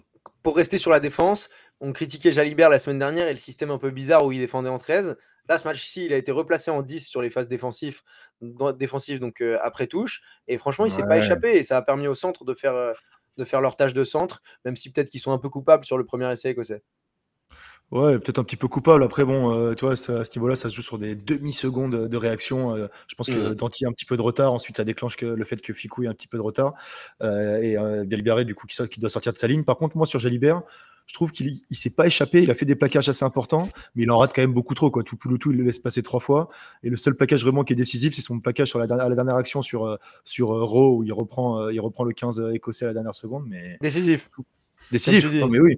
[0.44, 3.78] pour rester sur la défense, on critiquait Jalibert la semaine dernière et le système un
[3.78, 5.18] peu bizarre où il défendait en 13.
[5.50, 8.02] Là, ce match-ci, il a été replacé en 10 sur les phases défensives,
[8.42, 10.22] donc euh, après touche.
[10.48, 12.94] Et franchement, il s'est pas échappé et ça a permis au centre de faire, euh,
[13.38, 15.98] de faire leur tâche de centre, même si peut-être qu'ils sont un peu coupables sur
[15.98, 16.84] le premier essai écossais.
[17.92, 19.04] Ouais, peut-être un petit peu coupable.
[19.04, 22.08] Après, bon, euh, tu vois, ça- à ce niveau-là, ça se joue sur des demi-secondes
[22.08, 22.74] de réaction.
[22.76, 23.56] Euh, je pense que Mhm.
[23.56, 24.54] Danti a un petit peu de retard.
[24.54, 26.74] Ensuite, ça déclenche que le fait que Ficou ait un petit peu de retard.
[27.22, 28.06] Euh, et euh,
[28.46, 29.64] du coup, qui, sort- qui doit sortir de sa ligne.
[29.66, 30.62] Par contre, moi, sur Jalibert,
[31.06, 32.42] je trouve qu'il il s'est pas échappé.
[32.44, 34.90] Il a fait des plaquages assez importants, mais il en rate quand même beaucoup trop.
[34.90, 35.04] Quoi.
[35.04, 36.48] Tout Pouloutou, il le laisse passer trois fois.
[36.84, 39.10] Et le seul plaquage vraiment qui est décisif, c'est son plaquage sur la, dernière- à
[39.10, 42.14] la dernière action sur, euh, sur euh, Rowe, où il reprend, euh, il reprend le
[42.14, 43.48] 15 écossais à la dernière seconde.
[43.50, 44.30] Mais Décisif.
[44.94, 45.30] décisif.
[45.34, 45.78] Non, mais oui.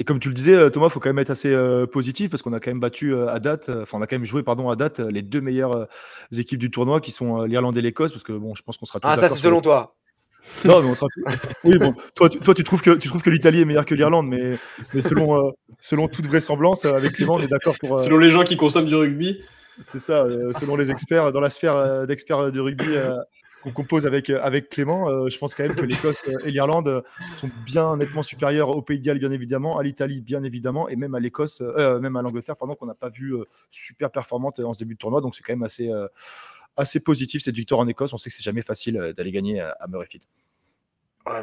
[0.00, 2.42] Et comme tu le disais, euh, Thomas, faut quand même être assez euh, positif parce
[2.42, 4.42] qu'on a quand même battu euh, à date, euh, enfin on a quand même joué
[4.42, 5.84] pardon à date les deux meilleures euh,
[6.36, 8.86] équipes du tournoi qui sont euh, l'Irlande et l'Écosse parce que bon, je pense qu'on
[8.86, 9.94] sera tous Ah, ça, c'est selon toi.
[10.66, 11.06] Non, mais on sera.
[11.64, 13.94] Oui, bon, toi, tu, toi, tu trouves que tu trouves que l'Italie est meilleure que
[13.94, 14.58] l'Irlande, mais,
[14.92, 17.94] mais selon euh, selon toute vraisemblance, avec Clément, on est d'accord pour.
[17.94, 19.40] euh, Selon les gens qui consomment du rugby,
[19.80, 23.16] c'est ça, euh, selon les experts, dans la sphère euh, d'experts de rugby euh,
[23.64, 26.50] qu'on compose avec, euh, avec Clément, euh, je pense quand même que l'Écosse euh, et
[26.52, 27.02] l'Irlande
[27.34, 30.96] sont bien nettement supérieurs au Pays de Galles, bien évidemment, à l'Italie, bien évidemment, et
[30.96, 33.34] même à l'Écosse, euh, même à l'Angleterre, pardon, qu'on n'a pas vu
[33.70, 35.20] super performante en ce début de tournoi.
[35.20, 35.90] Donc c'est quand même assez,
[36.76, 38.12] assez positif cette victoire en Écosse.
[38.12, 40.24] On sait que c'est jamais facile d'aller gagner à, à Murrayfield.
[41.26, 41.40] Ouais,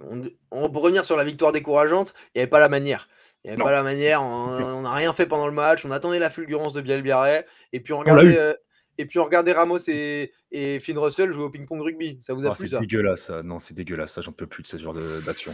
[0.00, 3.08] on, on- pour revenir sur la victoire décourageante, il n'y avait pas la manière.
[3.44, 3.64] Il n'y avait Non.
[3.64, 6.80] pas la manière, on n'a rien fait pendant le match, on attendait la fulgurance de
[6.80, 8.52] Biel Biarret, et puis on regardait, euh,
[8.98, 12.18] et puis on regardait Ramos et, et Finn Russell jouer au ping-pong rugby.
[12.22, 12.80] Ça vous a Ah, plu c'est ça?
[12.80, 13.42] dégueulasse, ça.
[13.42, 15.52] non, c'est dégueulasse, ça, j'en peux plus de ce genre de- d'action.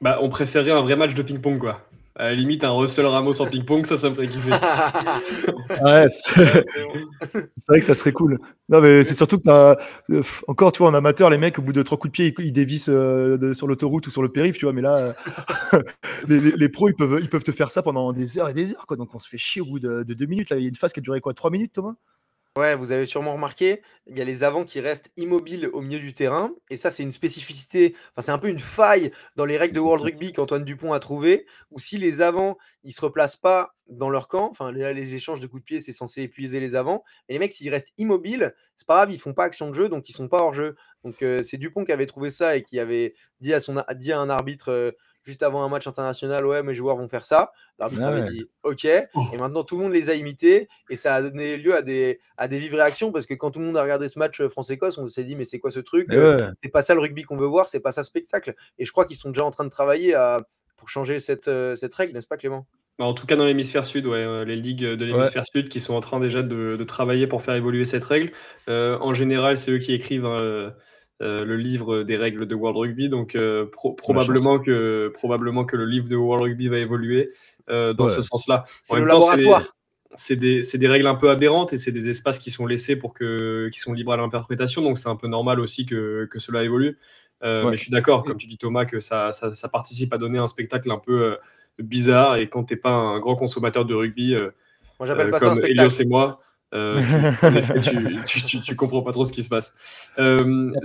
[0.00, 1.86] bah, on préférait un vrai match de ping-pong, quoi.
[2.16, 4.50] À la limite, un Russell Ramos en ping-pong, ça, ça me ferait kiffer.
[5.82, 6.84] Ouais, c'est- C'est.
[7.56, 8.38] C'est vrai que ça serait cool.
[8.70, 9.76] Non, mais c'est surtout que t'as-
[10.10, 12.34] euh, encore, tu vois, en amateur, les mecs, au bout de trois coups de pied,
[12.38, 14.72] ils, ils dévissent euh, de- sur l'autoroute ou sur le périph', tu vois.
[14.72, 15.12] Mais là, euh,
[16.28, 18.54] les, les- les pros, ils peuvent, ils peuvent te faire ça pendant des heures et
[18.54, 18.96] des heures, quoi.
[18.96, 20.48] Donc, on se fait chier au bout de, de deux minutes.
[20.50, 21.34] Là, il y a une phase qui a duré quoi?
[21.34, 21.94] Trois minutes, Thomas?
[22.58, 26.00] Ouais, vous avez sûrement remarqué, il y a les avants qui restent immobiles au milieu
[26.00, 26.52] du terrain.
[26.68, 29.78] Et ça, c'est une spécificité, enfin, c'est un peu une faille dans les règles de
[29.78, 34.10] World Rugby qu'Antoine Dupont a trouvé, où si les avants, ils se replacent pas dans
[34.10, 37.04] leur camp, enfin, là, les échanges de coups de pied, c'est censé épuiser les avants.
[37.28, 39.88] Et les mecs, s'ils restent immobiles, c'est pas grave, ils font pas action de jeu,
[39.88, 40.74] donc ils sont pas hors jeu.
[41.04, 44.10] Donc, euh, c'est Dupont qui avait trouvé ça et qui avait dit à, son, dit
[44.10, 44.90] à un arbitre euh,
[45.22, 47.52] juste avant un match international Ouais, mes joueurs vont faire ça.
[47.78, 48.30] L'arbitre Ah avait ouais.
[48.30, 48.84] dit Ok.
[48.84, 52.20] Et maintenant, tout le monde les a imités et ça a donné lieu à des,
[52.36, 54.48] à des vives réactions parce que quand tout le monde a regardé ce match euh,
[54.48, 56.06] France-Écosse, on s'est dit Mais c'est quoi ce truc?
[56.12, 56.52] Et Euh, ouais.
[56.62, 58.54] C'est pas ça le rugby qu'on veut voir, c'est pas ça le spectacle.
[58.78, 60.40] Et je crois qu'ils sont déjà en train de travailler à-
[60.76, 62.66] pour changer cette, euh, cette règle, n'est-ce pas, Clément?
[62.98, 65.94] Bah, En tout cas, dans l'hémisphère sud, ouais, les ligues de l'hémisphère sud qui sont
[65.94, 68.32] en train déjà de, de travailler pour faire évoluer cette règle.
[68.68, 70.74] Euh, en général, c'est eux qui écrivent hein,
[71.22, 73.08] euh, le livre des règles de World Rugby.
[73.08, 73.36] Donc
[73.96, 77.30] probablement, que, probablement que le livre de World Rugby va évoluer
[77.68, 78.64] dans ce sens-là.
[78.82, 79.74] C'est le laboratoire
[80.14, 83.14] c'est des, des, règles un peu aberrantes et c'est des espaces qui sont laissés pour
[83.14, 84.82] que, qui sont libres à l'interprétation.
[84.82, 86.98] Donc c'est un peu normal aussi que, que cela évolue.
[87.42, 90.18] Euh, mais je suis d'accord, comme tu dis Thomas, que ça, ça, ça, participe à
[90.18, 91.36] donner un spectacle un peu euh,
[91.78, 92.36] bizarre.
[92.36, 94.50] Et quand tu n'es pas un grand consommateur de rugby, euh,
[94.98, 96.40] moi j'appelle pas comme ça un Elios et moi,
[96.72, 97.00] euh,
[98.26, 99.74] tu, tu, tu, comprends pas trop ce qui se passe.
[100.18, 100.78] Euh, moi,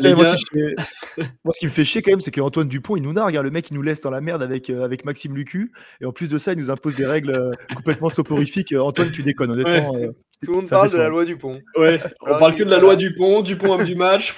[1.53, 3.37] ce qui me fait chier quand même, c'est qu'Antoine Dupont, il nous nargue.
[3.37, 3.43] Hein.
[3.43, 5.71] Le mec, il nous laisse dans la merde avec, euh, avec Maxime Lucu.
[6.01, 8.73] Et en plus de ça, il nous impose des règles complètement soporifiques.
[8.73, 9.95] Antoine, tu déconnes, honnêtement.
[10.43, 11.61] Tout le monde parle de la loi Dupont.
[11.77, 14.33] Ouais, on parle que de la loi Dupont, Dupont homme du match.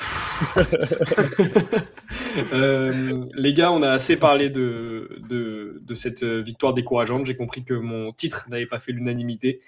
[2.53, 7.25] les gars, on a assez parlé de, de, de cette victoire décourageante.
[7.25, 9.59] J'ai compris que mon titre n'avait pas fait l'unanimité.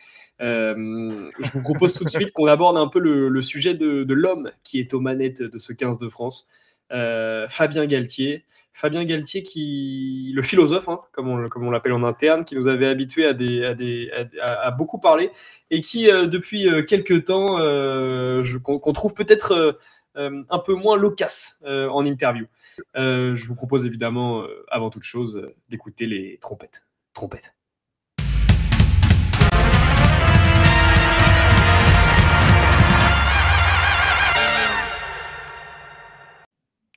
[0.42, 4.52] Euh, je vous propose tout de suite qu'on aborde un peu le, sujet de, l'homme
[4.64, 6.48] qui est aux manettes de ce 15 de France,
[6.92, 8.46] euh, Fabien Galtier.
[8.72, 13.26] Fabien Galtier, qui, le philosophe, hein, comme on, l'appelle en interne, qui nous avait habitués
[13.26, 15.32] à, beaucoup parler
[15.70, 17.58] et qui, euh, depuis quelques temps,
[18.62, 19.78] qu'on trouve peut-être
[20.16, 22.46] un peu moins loquace en interview.
[22.96, 26.38] je vous propose évidemment, avant toute chose, d'écouter les.
[26.40, 27.59] Trompettes.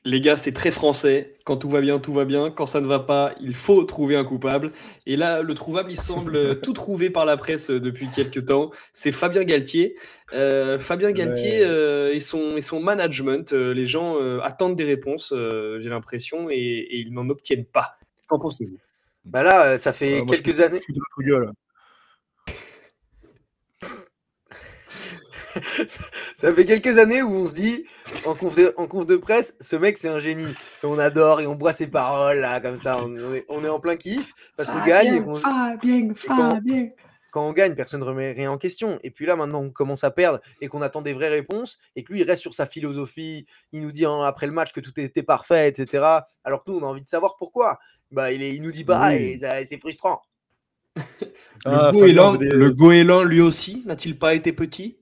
[0.04, 1.34] Les gars, c'est très français.
[1.44, 2.50] Quand tout va bien, tout va bien.
[2.50, 4.72] Quand ça ne va pas, il faut trouver un coupable.
[5.06, 8.70] Et là, le trouvable, il semble tout trouvé par la presse depuis quelques temps.
[8.92, 9.96] C'est Fabien Galtier.
[10.32, 15.32] Euh, Fabien Galtier euh, et, son, et son management, euh, les gens attendent des réponses,
[15.78, 17.98] j'ai l'impression, et, ils n'en obtiennent pas.
[18.26, 18.78] Qu'en pensez-vous?
[19.24, 20.80] Bah Là, ça fait quelques années.
[26.36, 27.84] ça fait quelques années où on se dit,
[28.24, 30.52] en conf de, en conf de presse, ce mec c'est un génie.
[30.82, 32.98] Et on adore et on boit ses paroles là, comme ça.
[33.02, 35.14] On, est, on est, en plein kiff parce qu'on gagne.
[35.14, 36.88] Et Fabien, Fabien.
[37.30, 38.98] Quand, on gagne, personne ne remet rien en question.
[39.02, 42.04] Et puis là, maintenant, on commence à perdre et qu'on attend des vraies réponses et
[42.04, 43.46] que lui, il reste sur sa philosophie.
[43.72, 46.04] Il nous dit hein, après le match que tout était parfait, etc.
[46.44, 47.78] Alors que nous, on a envie de savoir pourquoi.
[48.10, 50.20] Bah, il, est, il nous dit pas, et c'est frustrant.
[51.64, 54.98] Ah, le, goéland, lui aussi, n'a-t-il pas été petit?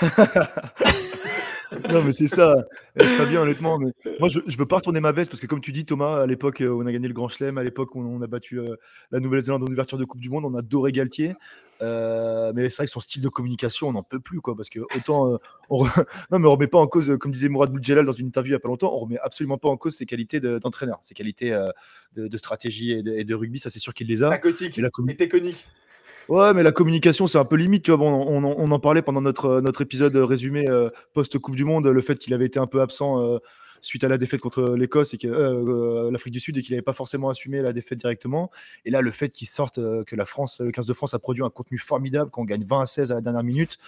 [1.90, 2.54] non, mais c'est ça.
[2.96, 5.60] Eh, Fabien, honnêtement, mais moi, je, je veux pas retourner ma veste parce que, comme
[5.60, 8.00] tu dis, Thomas, à l'époque où on a gagné le Grand Chelem, à l'époque où
[8.00, 8.76] on a battu euh,
[9.10, 11.34] la Nouvelle-Zélande en ouverture de Coupe du Monde, on a adoré Galtier.
[11.80, 14.56] Euh, mais c'est vrai que son style de communication, on n'en peut plus, quoi.
[14.56, 15.32] Parce que autant.
[15.32, 15.36] Euh,
[15.70, 15.84] on
[16.30, 18.54] non, mais on remet pas en cause, comme disait Mourad Boudjelal dans une interview il
[18.54, 21.56] y a pas longtemps, on remet absolument pas en cause ses qualités d'entraîneur, ses qualités
[22.16, 24.34] de, stratégie et de, rugby, ça c'est sûr qu'il les a.
[24.76, 24.90] et la
[26.28, 27.84] Ouais, mais la communication, c'est un peu limite.
[27.84, 31.64] Tu vois, bon, on, on, en parlait pendant notre, notre épisode résumé euh, post-Coupe du
[31.64, 33.38] Monde, le fait qu'il avait été un peu absent euh,
[33.80, 36.82] suite à la défaite contre l'Écosse et que euh, l'Afrique du Sud et qu'il n'avait
[36.82, 38.50] pas forcément assumé la défaite directement.
[38.84, 41.42] Et là, le fait qu'il sorte que la France, le 15 de France a produit
[41.42, 43.78] un contenu formidable, qu'on gagne 20 à 16 à la dernière minute,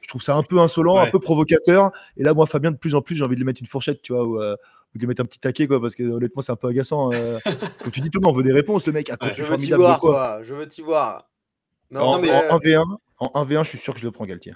[0.00, 1.92] je trouve ça un peu insolent, un peu provocateur.
[2.16, 4.02] Et là, moi, Fabien, de plus en plus, j'ai envie de lui mettre une fourchette,
[4.02, 6.56] tu vois, ou, de lui mettre un petit taquet, quoi, parce que honnêtement, c'est un
[6.56, 7.10] peu agaçant.
[7.84, 9.10] Quand tu dis tout le monde, on veut des réponses, le mec.
[9.10, 10.40] A je veux t'y voir, quoi.
[10.42, 11.28] Je veux t'y voir.
[11.90, 12.30] Non, en, mais...
[12.30, 14.54] en, 1v1, en 1v1, je suis sûr que je le prends Galtier.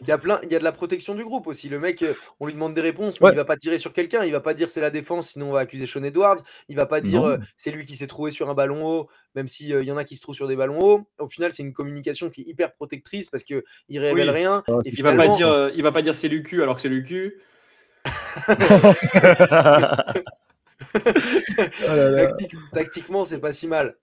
[0.00, 1.68] il, y a plein, il y a de la protection du groupe aussi.
[1.68, 4.24] Le mec, euh, on lui demande des réponses, mais il va pas tirer sur quelqu'un.
[4.24, 6.42] Il va pas dire c'est la défense, sinon on va accuser Sean Edwards.
[6.68, 9.48] Il va pas dire euh, c'est lui qui s'est trouvé sur un ballon haut, même
[9.48, 11.08] s'il euh, y en a qui se trouvent sur des ballons hauts.
[11.18, 14.62] Au final, c'est une communication qui est hyper protectrice parce que il révèle rien.
[14.68, 17.40] et il va pas dire, il va pas dire c'est Lucu alors que c'est Lucu.
[21.88, 23.96] oh tactiquement, c'est pas si mal.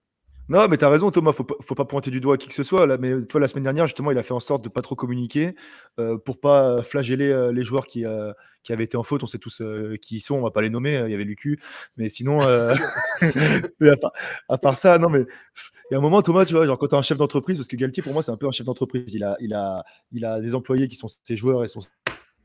[0.49, 1.31] Non, mais tu as raison, Thomas.
[1.31, 2.87] Faut pas, faut pas pointer du doigt à qui que ce soit.
[2.87, 4.95] Là, mais toi, la semaine dernière, justement, il a fait en sorte de pas trop
[4.95, 5.53] communiquer
[5.99, 9.21] euh, pour pas flageller euh, les joueurs qui, euh, qui avaient été en faute.
[9.21, 10.33] On sait tous euh, qui ils sont.
[10.33, 11.03] On va pas les nommer.
[11.05, 11.59] Il y avait Lucu.
[11.97, 12.41] Mais sinon,
[14.49, 16.87] à, part, ça, non, mais il y a un moment, Thomas, tu vois, genre quand
[16.87, 19.13] tu un chef d'entreprise, parce que Galtier, pour moi, c'est un peu un chef d'entreprise.
[19.13, 21.81] Il a, il, a, il a des employés qui sont ses joueurs et son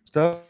[0.05, 0.42] staff.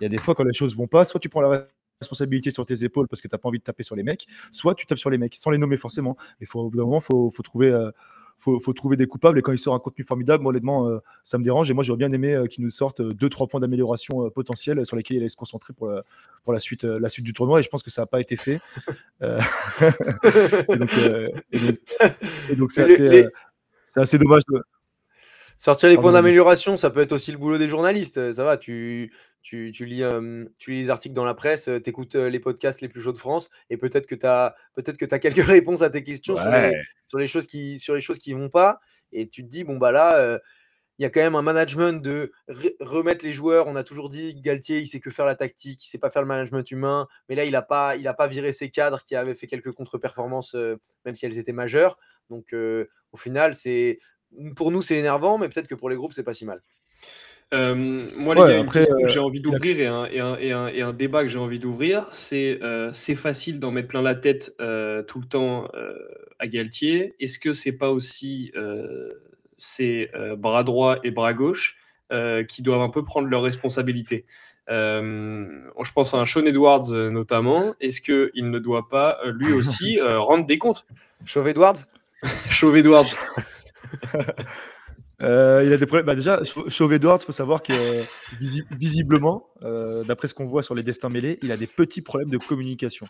[0.00, 1.68] Il y a des fois, quand les choses vont pas, soit tu prends la
[2.00, 4.26] responsabilité sur tes épaules parce que tu n'as pas envie de taper sur les mecs,
[4.50, 6.16] soit tu tapes sur les mecs, sans les nommer forcément.
[6.40, 7.70] Il faut, au bout d'un moment, il faut, faut, trouver.
[7.70, 7.90] Euh,
[8.38, 10.98] faut, faut, trouver des coupables et quand il sort un contenu formidable, moi, honnêtement, euh,
[11.22, 13.60] ça me dérange et moi j'aurais bien aimé euh, qu'il nous sorte deux trois points
[13.60, 15.92] d'amélioration potentiels sur lesquels il allait se concentrer pour,
[16.42, 18.34] pour la, suite, la suite du tournoi et je pense que ça n'a pas été
[18.34, 18.60] fait.
[19.20, 19.26] et
[22.56, 23.28] donc c'est assez,
[23.94, 24.42] assez, dommage.
[25.62, 28.32] Sortir les points d'amélioration, ça peut être aussi le boulot des journalistes.
[28.32, 30.02] Ça va, tu, tu, lis,
[30.58, 33.18] tu lis les articles dans la presse, tu écoutes les podcasts les plus chauds de
[33.18, 36.34] France, et peut-être que tu as, peut que as quelques réponses à tes questions
[37.06, 38.80] sur, les, choses qui sur les choses qui vont pas,
[39.12, 40.40] et tu te dis, bon, bah là,
[40.98, 43.66] il y a quand même un management de re- remettre les joueurs.
[43.66, 46.22] On a toujours dit Galtier, il sait que faire la tactique, il sait pas faire
[46.22, 47.08] le management humain.
[47.28, 49.72] Mais là, il a pas, il a pas viré ses cadres qui avaient fait quelques
[49.72, 51.98] contre-performances, euh, même si elles étaient majeures.
[52.30, 53.98] Donc, euh, au final, c'est
[54.56, 56.62] pour nous, c'est énervant, mais peut-être que pour les groupes, c'est pas si mal.
[57.54, 57.74] Euh,
[58.16, 60.20] moi, les Ouais, gars, une après, question que euh, j'ai envie d'ouvrir et un, et,
[60.20, 63.70] un, et, un, et un débat que j'ai envie d'ouvrir, c'est euh, c'est facile d'en
[63.70, 65.92] mettre plein la tête euh, tout le temps euh,
[66.38, 67.14] à Galtier.
[67.20, 69.12] Est-ce que c'est pas aussi euh,
[69.58, 71.76] ses euh, bras droit et bras gauche
[72.10, 74.24] euh, qui doivent un peu prendre leurs responsabilités?
[74.70, 75.46] Euh,
[75.82, 77.74] Je pense à un Sean Edwards notamment.
[77.80, 80.86] Est-ce qu'il ne doit pas lui aussi euh, rendre des comptes?
[81.26, 81.84] Chauve Edwards?
[82.50, 83.14] Chauve Edwards.
[85.20, 86.04] Euh, il a des problèmes.
[86.06, 87.72] Bah, déjà, Chau- Chauve Edwards, il faut savoir que
[88.40, 92.00] visi- visiblement, euh, d'après ce qu'on voit sur les destins mêlés, il a des petits
[92.02, 93.06] problèmes de communication.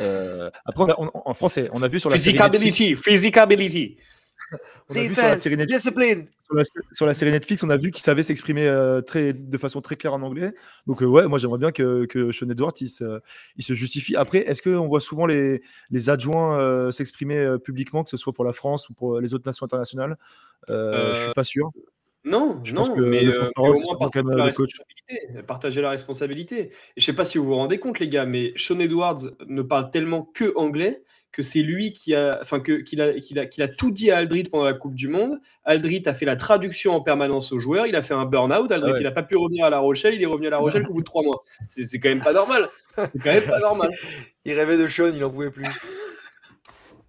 [0.00, 2.96] Euh, après, on a- on- en français, on a vu sur la série Netflix, Physicability,
[2.96, 3.96] physicability.
[4.88, 6.26] on a vu sur la Defense, série Netflix, discipline.
[6.62, 9.58] Sur la, sur la série Netflix, on a vu qu'il savait s'exprimer euh, très, de
[9.58, 10.54] façon très claire en anglais.
[10.86, 13.20] Donc, euh, ouais, moi, j'aimerais bien que, que Sean Edwards il se,
[13.56, 14.16] il se justifie.
[14.16, 18.44] Après, est-ce qu'on voit souvent les, les adjoints euh, s'exprimer publiquement, que ce soit pour
[18.44, 20.16] la France ou pour les autres nations internationales?
[20.68, 21.70] Je suis pas sûr.
[22.24, 25.42] Non, Je non, pense que mais, euh, mais au moins partager la responsabilité.
[25.46, 26.60] Partager la responsabilité.
[26.96, 29.62] Et je sais pas si vous vous rendez compte, les gars, mais Sean Edwards ne
[29.62, 31.02] parle tellement que anglais
[31.34, 34.12] que c'est lui qui a, enfin que qu'il a, qu'il a, qu'il a tout dit
[34.12, 35.40] à Aldrit pendant la Coupe du Monde.
[35.64, 37.88] Aldrit a fait la traduction en permanence aux joueurs.
[37.88, 38.70] Il a fait un burn-out.
[38.70, 39.00] Aldrit, ouais.
[39.00, 40.14] il n'a pas pu revenir à La Rochelle.
[40.14, 41.42] Il est revenu à La Rochelle qu'au bout de trois mois.
[41.66, 42.68] C'est c'est quand même pas normal.
[42.96, 43.90] C'est quand même pas normal.
[44.44, 45.66] Il rêvait de Sean, il en pouvait plus.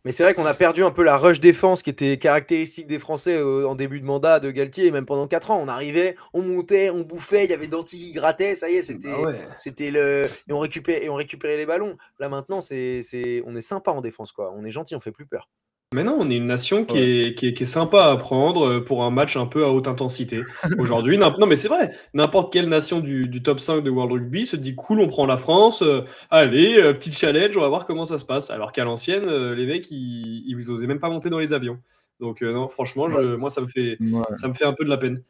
[0.05, 2.99] Mais c'est vrai qu'on a perdu un peu la rush défense qui était caractéristique des
[2.99, 5.59] Français euh, en début de mandat de Galtier, et même pendant 4 ans.
[5.61, 8.83] On arrivait, on montait, on bouffait, il y avait Danti qui grattait, ça y est,
[8.83, 9.47] c'était Ah ouais.
[9.57, 10.27] c'était le.
[10.47, 11.97] Et on, récupérait, et on récupérait les ballons.
[12.19, 14.53] Là maintenant, c'est c'est- on est sympa en défense, quoi.
[14.55, 15.49] On est gentil, on fait plus peur.
[15.95, 18.67] Mais non, on est une nation qui, est, qui, est, qui est sympa à prendre
[18.67, 20.41] euh, pour un match un peu à haute intensité.
[20.77, 24.45] Aujourd'hui, non mais c'est vrai, n'importe quelle nation du, du top 5 de World Rugby
[24.45, 27.85] se dit cool, on prend la France, euh, allez, euh, petit challenge, on va voir
[27.85, 28.51] comment ça se passe.
[28.51, 31.79] Alors qu'à l'ancienne, euh, les mecs, ils, ils osaient même pas monter dans les avions.
[32.19, 34.21] Donc non, franchement, je, moi ça me fait, Ouais.
[34.35, 35.21] ça me fait un peu de la peine.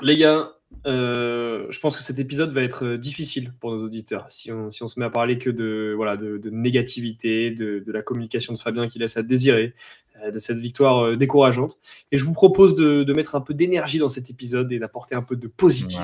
[0.00, 0.52] Les gars,
[0.86, 4.26] euh, je pense que cet épisode va être euh, difficile pour nos auditeurs.
[4.30, 7.80] Si on, si on se met à parler que de, voilà, de, de négativité, de,
[7.80, 9.74] de la communication de Fabien qui laisse à désirer,
[10.22, 11.76] euh, de cette victoire euh, décourageante.
[12.10, 15.14] Et je vous propose de, de mettre un peu d'énergie dans cet épisode et d'apporter
[15.14, 16.00] un peu de positif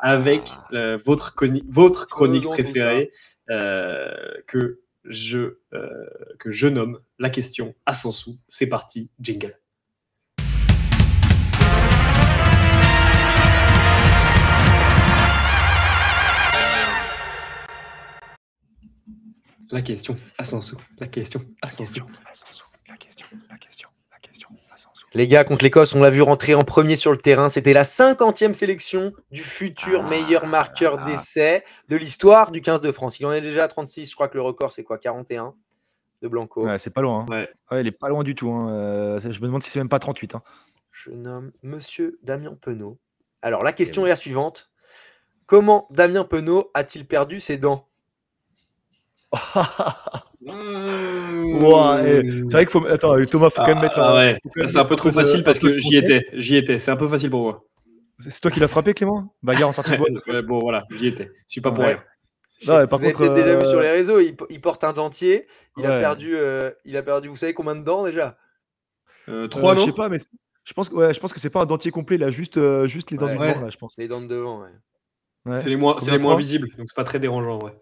[0.00, 0.42] avec
[0.72, 3.10] euh, votre, chronique préférée
[3.50, 4.12] euh,
[4.48, 5.88] que, je, euh,
[6.40, 8.38] que je nomme la question à 100 sous.
[8.48, 9.61] C'est parti, jingle.
[19.72, 20.76] La question à 100 sous.
[20.98, 22.04] La question à 100 sous.
[22.88, 25.06] La question, la question, la question, à 100 sous.
[25.14, 27.48] Les gars, contre l'Écosse, on l'a vu rentrer en premier sur le terrain.
[27.48, 33.18] C'était la 50e sélection du futur meilleur marqueur d'essai de l'histoire du 15 de France.
[33.18, 34.10] Il en est déjà à 36.
[34.10, 35.54] Je crois que le record, c'est quoi 41
[36.20, 36.66] de Blanco.
[36.66, 37.26] Ouais, c'est pas loin.
[37.28, 37.32] hein.
[37.32, 37.48] Ouais.
[37.70, 38.50] Ouais, il est pas loin du tout.
[38.50, 38.70] hein.
[38.70, 40.34] Euh, je me demande si c'est même pas 38.
[40.34, 40.42] hein.
[40.90, 42.98] Je nomme Monsieur Damien Penaud.
[43.40, 44.70] Alors, la question est la suivante.
[45.46, 47.88] Comment Damien Penaud a-t-il perdu ses dents?
[50.44, 51.64] Mmh.
[52.04, 52.86] Eh, c'est vrai qu'il faut.
[52.86, 53.98] Attends, euh, Thomas, faut quand même mettre.
[54.00, 55.96] Ah un- ouais, c'est un peu trop de- facile parce un peu que de j'y
[55.96, 56.78] étais, j'y étais.
[56.78, 57.64] C'est un peu facile pour moi.
[58.18, 59.34] C'est c'est toi qui l'as frappé, Clément?
[59.42, 60.12] Bagarre en sortie de boîte.
[60.26, 61.26] Ouais, bon voilà, j'y étais.
[61.26, 61.94] Je suis pas pour Ouais.
[61.94, 62.02] rien.
[62.66, 64.84] Non, par Vous avez contre, peut-être déjà vu sur euh, les réseaux, il, il porte
[64.84, 65.46] un dentier.
[65.76, 66.00] Il, a Ouais.
[66.00, 68.36] perdu, euh, il a perdu, vous savez combien de dents déjà?
[69.28, 70.30] Euh, euh, Trois Je non sais pas, mais c'est-
[70.64, 72.16] je pense que ouais, je pense que c'est pas un dentier complet.
[72.16, 73.32] Il a juste, euh, juste les dents Ouais.
[73.32, 73.48] du Ouais.
[73.52, 73.94] devant, là, je pense.
[73.98, 74.68] Les dents de devant, ouais.
[75.46, 75.60] Ouais.
[75.60, 77.58] C'est les moins, c'est les moins visibles, donc c'est pas très dérangeant.
[77.60, 77.72] Ouais.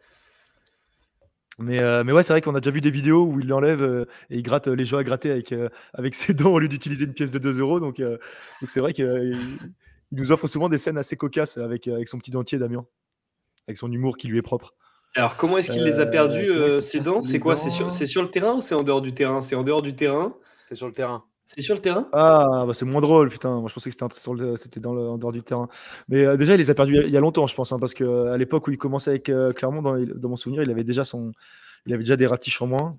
[1.61, 3.83] Mais, euh, mais ouais, c'est vrai qu'on a déjà vu des vidéos où il l'enlève
[3.83, 6.59] euh, et il gratte euh, les jouets à gratter avec, euh, avec ses dents au
[6.59, 7.81] lieu d'utiliser une pièce de 2 euros.
[7.81, 8.17] Donc euh,
[8.61, 9.39] donc c'est vrai qu'il
[10.13, 12.87] il nous offre souvent des scènes assez cocasses avec, avec son petit dentier, Damien.
[13.69, 14.75] Avec son humour qui lui est propre.
[15.15, 17.21] Alors comment est-ce qu'il les a perdus euh, s'est dents?
[17.23, 17.57] C'est quoi?
[17.57, 19.41] C'est sur, dents c'est sur le terrain ou c'est en dehors du terrain?
[19.43, 20.35] C'est en dehors du terrain?
[20.67, 21.25] C'est sur le terrain.
[21.53, 22.09] C'est sur le terrain?
[22.13, 23.59] Ah, bah c'est moins drôle, putain.
[23.61, 25.67] Moi, je pensais que c'était un- sur le- c'était dans le, en dehors du terrain.
[26.09, 27.93] Mais euh, déjà, il les a perdus il y a- longtemps, je pense, hein, parce
[27.95, 31.05] qu'à l'époque où il commençait avec euh, Clermont, dans, dans mon souvenir, il avait déjà
[31.05, 31.33] son,
[31.87, 32.99] il avait déjà des ratiches en moins.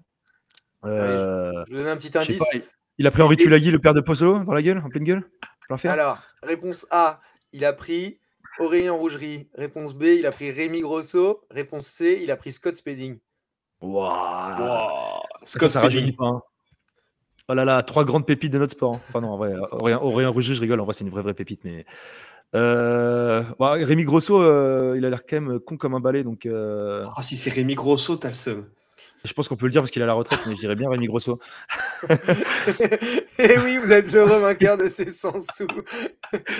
[0.85, 2.39] Euh, Je vous donne un petit je indice.
[2.39, 2.63] pas, il-
[2.97, 5.23] il a pris Henri Tulagi, le père de Pozzolo, dans la gueule, en pleine gueule.
[5.69, 5.87] Je.
[5.87, 7.21] Alors, réponse A,
[7.53, 8.19] il a pris
[8.59, 9.47] Aurélien Rougerie.
[9.55, 11.45] Réponse B, il a pris Rémi Grosso.
[11.49, 13.17] Réponse C, il a pris Scott Spedding.
[13.81, 14.57] Ouah.
[14.59, 15.21] Wow.
[15.45, 16.17] Ça, Scott ça rajeunit Spedding.
[16.17, 16.25] pas.
[16.25, 16.41] hein.
[17.51, 18.95] Oh là là, trois grandes pépites de notre sport.
[18.95, 19.01] hein.
[19.09, 20.79] Enfin non, en vrai, Aurélien, Aurélien Rouget, je rigole.
[20.79, 21.65] En vrai, c'est une vraie vraie pépite.
[21.65, 21.83] Mais
[22.55, 26.23] euh, bah, Rémi Grosso, euh, il a l'air quand même con comme un balai.
[26.23, 28.65] Donc euh, Oh, si c'est Rémi Grosso, t'as le seum.
[29.25, 30.75] Je pense qu'on peut le dire parce qu'il est à la retraite, mais je dirais
[30.75, 31.39] bien Rémi Grosso.
[33.37, 35.67] Et oui, vous êtes le vainqueur de ces 100 sous.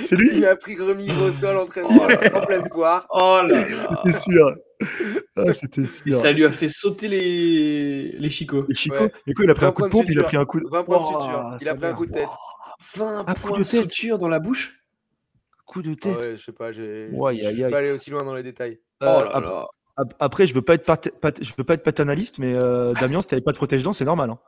[0.04, 2.04] C'est lui Il a pris Rémi Grosso à l'entraînement
[2.36, 3.08] en pleine poire.
[3.12, 4.02] Oh là là.
[4.06, 4.56] C'était sûr.
[5.38, 6.14] Ah, C'était sûr.
[6.14, 8.66] Ça lui a fait sauter les, les chicots.
[8.70, 9.12] Et Chico, Ouais.
[9.28, 10.38] et quoi, il a pris un 20 coup de points de pompe, il a pris
[10.38, 10.66] un coup de.
[10.70, 11.58] 20 points de Oh, suture.
[11.60, 11.98] Il ça a pris un va.
[11.98, 12.28] coup de tête.
[12.96, 13.90] 20 Un coup points de de tête.
[13.90, 14.78] suture dans la bouche
[15.66, 16.18] Coup de Ah tête.
[16.18, 17.08] ouais, je sais pas, j'ai.
[17.14, 18.80] Ouais, aïe, je suis pas allé aussi loin dans les détails.
[19.02, 19.68] Oh Euh, là là.
[20.20, 23.22] Après, je veux pas être pat- pat- je veux pas être paternaliste, mais euh, Damien,
[23.22, 24.30] si t'avais pas de protège-dents, c'est normal.
[24.32, 24.40] Hein.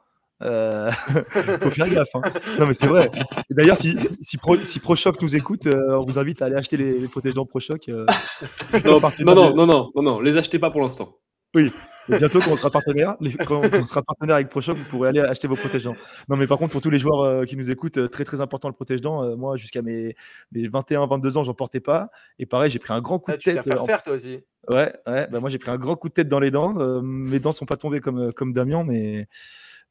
[0.44, 0.92] Euh,
[1.62, 2.10] faut faire gaffe.
[2.16, 2.22] hein.
[2.60, 3.10] Non, mais c'est vrai.
[3.50, 6.78] D'ailleurs, si, si, Pro, si ProShock nous écoute, euh, on vous invite à aller acheter
[6.78, 7.90] les, les protège-dents ProShock.
[7.90, 8.06] euh,
[8.86, 11.18] Non, non, non, non, non, non, non, les achetez pas pour l'instant.
[11.56, 15.10] Et bientôt, quand on sera partenaire, les- quand on, sera partenaire avec ProShock, vous pourrez
[15.10, 15.96] aller acheter vos protège-dents.
[16.28, 18.42] Non, mais par contre, pour tous les joueurs euh, qui nous écoutent, euh, très très
[18.42, 19.24] important le protège-dents.
[19.24, 20.16] Euh, moi, jusqu'à mes,
[20.52, 22.10] mes 21-22 ans, j'en portais pas.
[22.40, 23.64] Et pareil, j'ai pris un grand coup Ah, de tu tête.
[23.64, 24.40] fait euh, en- toi aussi.
[24.70, 25.28] Ouais, ouais.
[25.32, 26.74] Bah, moi, j'ai pris un grand coup de tête dans les dents.
[26.80, 29.28] Euh, mes dents sont pas tombées comme, comme Damien, mais,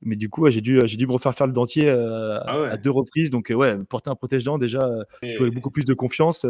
[0.02, 2.60] mais du coup, ouais, j'ai dû, j'ai dû me refaire faire le dentier euh, Ah
[2.60, 2.68] ouais.
[2.68, 3.30] à deux reprises.
[3.30, 6.40] Donc, euh, ouais, porter un protège-dents, déjà, euh, tu joues avec beaucoup plus de confiance.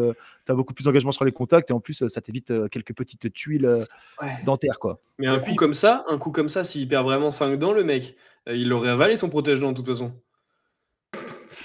[0.47, 1.71] tu as beaucoup plus d'engagement sur les contacts.
[1.71, 3.85] Et en plus, euh, ça t'évite euh, quelques petites tuiles euh,
[4.45, 5.01] dentaires, quoi.
[5.19, 7.59] Mais un Et coup puis- comme ça, un coup comme ça, s'il perd vraiment 5
[7.59, 8.17] dents, le mec,
[8.49, 10.12] euh, il aurait avalé son protège-dents de toute façon.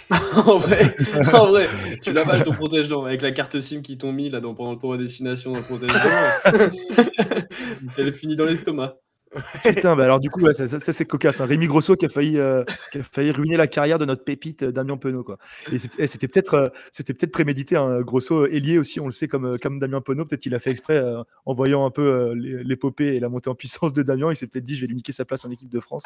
[0.46, 0.96] en vrai,
[1.34, 1.68] en vrai,
[2.02, 4.78] tu l'avales ton protège-dents avec la carte SIM qu'ils t'ont mis là dans, pendant le
[4.78, 7.42] tour à destination dans le protège-dents.
[7.98, 8.96] Elle finit dans l'estomac.
[9.64, 11.42] Putain, bah alors du coup, ouais, ça, ça- ça, c'est cocasse.
[11.42, 11.46] hein.
[11.46, 14.64] Rémi Grosso qui a, failli, euh, qui a failli ruiner la carrière de notre pépite
[14.64, 15.24] euh, Damien Penaud.
[15.24, 15.38] Quoi.
[15.72, 17.76] Et et c'était peut-être euh, c'était peut-être prémédité.
[17.76, 18.02] Hein.
[18.02, 20.26] Grosso, ailier aussi, on le sait, comme, comme Damien Penaud.
[20.26, 23.30] Peut-être qu'il a fait exprès euh, en voyant un peu euh, l'é- l'épopée et la
[23.30, 24.32] montée en puissance de Damien.
[24.32, 26.04] Il s'est peut-être dit je vais lui niquer sa place en équipe de France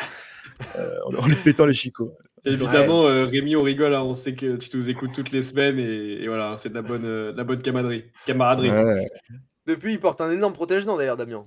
[0.78, 2.14] euh, en, en lui pétant les chicots.
[2.44, 5.78] Évidemment, euh, Rémi, on rigole, hein, on sait que tu nous écoutes toutes les semaines
[5.78, 8.06] et, et voilà, c'est de la bonne, euh, de la bonne camaraderie.
[8.26, 8.72] camaraderie.
[8.72, 9.10] Ouais,
[9.68, 11.46] Depuis, il porte un énorme protège-dents d'ailleurs, Damien.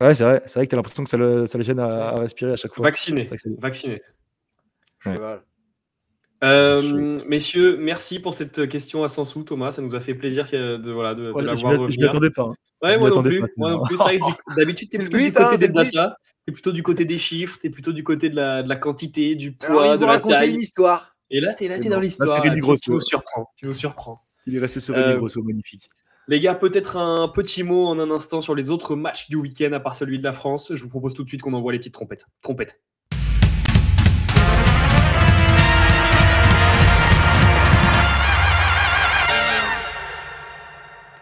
[0.00, 1.80] Ouais, c'est vrai, c'est vrai que tu as l'impression que ça le, ça le gêne
[1.80, 2.84] à, à respirer à chaque fois.
[2.84, 3.28] Vacciné,
[3.60, 4.00] vacciné.
[5.06, 5.16] Ouais.
[6.44, 9.72] Euh, messieurs, merci pour cette question à 100 sous, Thomas.
[9.72, 11.78] Ça nous a fait plaisir que- de, voilà, de, de Ouais, la je voir m'y-
[11.78, 12.10] je m'y revenir.
[12.10, 12.42] attendais pas.
[12.44, 12.54] hein.
[12.80, 13.40] Ouais, moi non plus.
[13.40, 13.96] pas, Moi non plus.
[14.56, 16.16] D'habitude, t'es C'est le plutôt du hein, côté c'est des data.
[16.46, 19.34] T'es plutôt du côté des chiffres, t'es plutôt du côté de la, de la quantité,
[19.34, 20.54] du Alors, poids, il de la raconter taille.
[20.54, 21.16] une histoire.
[21.30, 21.94] Et là, t'es là, C'est t'es bon.
[21.94, 22.44] dans Là, l'histoire.
[22.44, 22.80] là, tu- Grosso.
[22.84, 23.50] Tu nous surprends.
[23.56, 24.20] Tu nous surprends.
[24.46, 25.90] Il est resté sur Euh, Grosso, magnifique.
[26.30, 29.72] Les gars, peut-être un petit mot en un instant sur les autres matchs du week-end
[29.72, 30.72] à part celui de la France.
[30.74, 32.26] Je vous propose tout de suite qu'on envoie les petites trompettes.
[32.42, 32.78] Trompettes.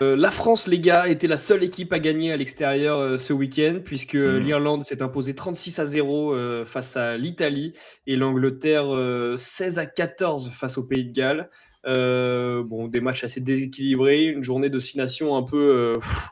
[0.03, 3.33] Euh, la France, les gars, était la seule équipe à gagner à l'extérieur euh, ce
[3.33, 4.39] week-end, puisque Mhm.
[4.41, 7.73] l'Irlande s'est imposée 36 à 0 euh, face à l'Italie
[8.07, 11.49] et l'Angleterre euh, 16 à 14 face au Pays de Galles.
[11.87, 16.31] Euh, bon, des matchs assez déséquilibrés, une journée de six nations un peu, euh, pff,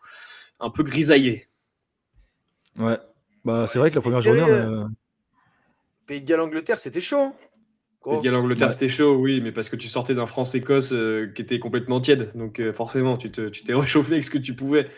[0.60, 1.46] un peu grisaillée.
[2.78, 2.98] Ouais.
[3.44, 4.40] Bah, c'est Ouais, vrai que la c'était première journée,
[6.06, 7.18] Pays de Galles, Angleterre, c'était chaud.
[7.18, 7.34] hein.
[8.08, 8.72] Pays de Galles, l'Angleterre, Ouais.
[8.72, 12.32] c'était chaud, oui, mais parce que tu sortais d'un France-Écosse euh, qui était complètement tiède.
[12.34, 14.88] Donc euh, forcément, tu te- tu t'es réchauffé avec ce que tu pouvais.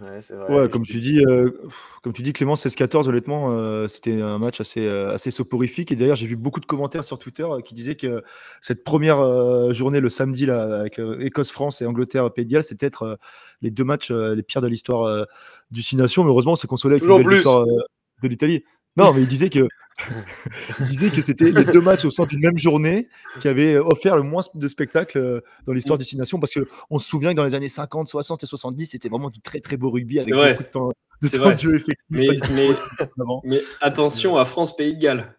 [0.00, 0.54] Ouais, c'est vrai.
[0.54, 4.20] Ouais, mais comme tu dis, euh, pff, comme tu dis, Clément, 16-14, honnêtement, euh, c'était
[4.20, 5.92] un match assez, euh, assez soporifique.
[5.92, 8.22] Et d'ailleurs, j'ai vu beaucoup de commentaires sur Twitter euh, qui disaient que
[8.60, 13.18] cette première euh, journée, le samedi, là, avec Écosse-France et Angleterre-Pays de Galles, c'est peut-être
[13.60, 15.26] les deux matchs les pires de l'histoire
[15.70, 16.24] du Six Nations.
[16.24, 17.36] Mais heureusement, c'est consolé avec Toujours une belle plus.
[17.38, 18.64] victoire de l'Italie.
[18.96, 19.66] Non, mais il disait que,
[20.88, 23.08] disait que c'était les deux matchs au centre d'une même journée
[23.40, 26.40] qui avaient offert le moins de spectacles euh, dans l'histoire du Six Nations.
[26.40, 29.40] Parce qu'on se souvient que dans les années 50, 60 et 70, c'était vraiment du
[29.40, 30.52] très très beau rugby avec vrai.
[30.52, 31.96] beaucoup de temps de, temps jeu effectif.
[32.10, 35.36] Mais, du attention à France-Pays de Galles,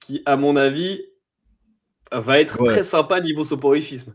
[0.00, 1.02] qui, à mon avis,
[2.10, 2.72] va être Ouais.
[2.72, 4.14] très sympa niveau soporificisme.